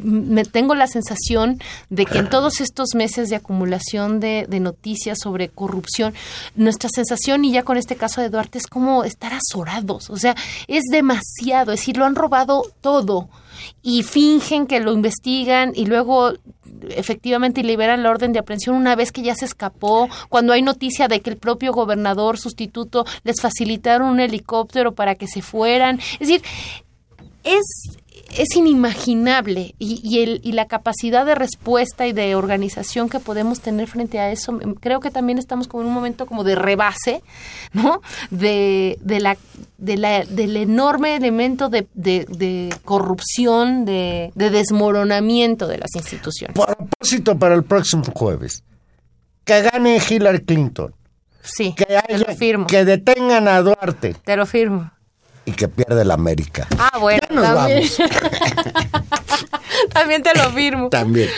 [0.01, 1.59] me tengo la sensación
[1.89, 6.13] de que en todos estos meses de acumulación de, de noticias sobre corrupción,
[6.55, 10.09] nuestra sensación, y ya con este caso de Duarte, es como estar azorados.
[10.09, 10.35] O sea,
[10.67, 11.71] es demasiado.
[11.71, 13.29] Es decir, lo han robado todo
[13.81, 16.33] y fingen que lo investigan y luego
[16.89, 21.07] efectivamente liberan la orden de aprehensión una vez que ya se escapó, cuando hay noticia
[21.07, 25.99] de que el propio gobernador sustituto les facilitaron un helicóptero para que se fueran.
[26.19, 26.41] Es decir,
[27.43, 27.97] es,
[28.37, 33.59] es inimaginable y, y, el, y la capacidad de respuesta y de organización que podemos
[33.59, 36.55] tener frente a eso, mm, creo que también estamos como en un momento como de
[36.55, 37.21] rebase,
[37.73, 38.01] ¿no?
[38.29, 39.37] De, de la,
[39.77, 46.55] de la, del enorme elemento de, de, de corrupción, de, de desmoronamiento de las instituciones.
[46.55, 48.63] Propósito para el próximo jueves.
[49.43, 50.93] Que gane Hillary Clinton.
[51.41, 52.67] Sí, Que, te lo firmo.
[52.67, 54.91] que detengan a Duarte Te lo firmo.
[55.49, 56.67] Y que pierda la América.
[56.77, 57.89] Ah, bueno, Ya nos también.
[57.97, 59.09] vamos.
[59.93, 60.89] también te lo firmo.
[60.89, 61.29] También.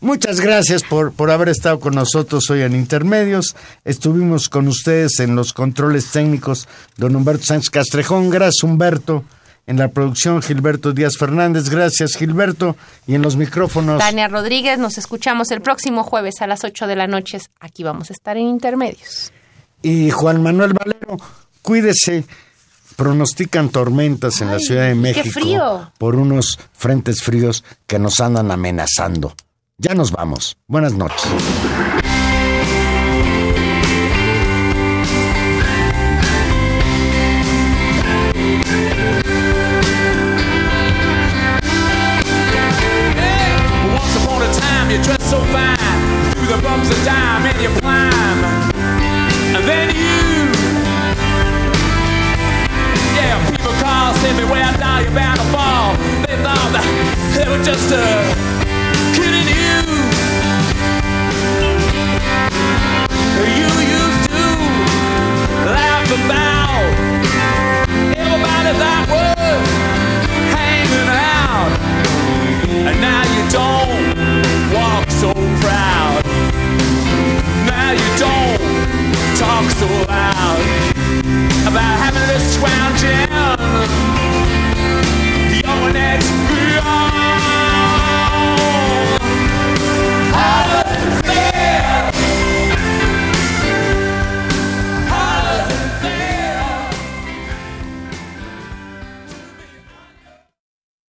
[0.00, 3.54] Muchas gracias por, por haber estado con nosotros hoy en Intermedios.
[3.84, 8.28] Estuvimos con ustedes en los controles técnicos, don Humberto Sánchez Castrejón.
[8.30, 9.22] Gracias, Humberto.
[9.64, 11.68] En la producción, Gilberto Díaz Fernández.
[11.68, 12.76] Gracias, Gilberto.
[13.06, 14.00] Y en los micrófonos.
[14.00, 17.38] Tania Rodríguez, nos escuchamos el próximo jueves a las 8 de la noche.
[17.60, 19.32] Aquí vamos a estar en Intermedios.
[19.82, 21.16] Y Juan Manuel Valero,
[21.62, 22.24] cuídese.
[23.02, 25.92] Pronostican tormentas en la Ciudad de qué México frío.
[25.98, 29.34] por unos frentes fríos que nos andan amenazando.
[29.76, 30.56] Ya nos vamos.
[30.68, 31.20] Buenas noches.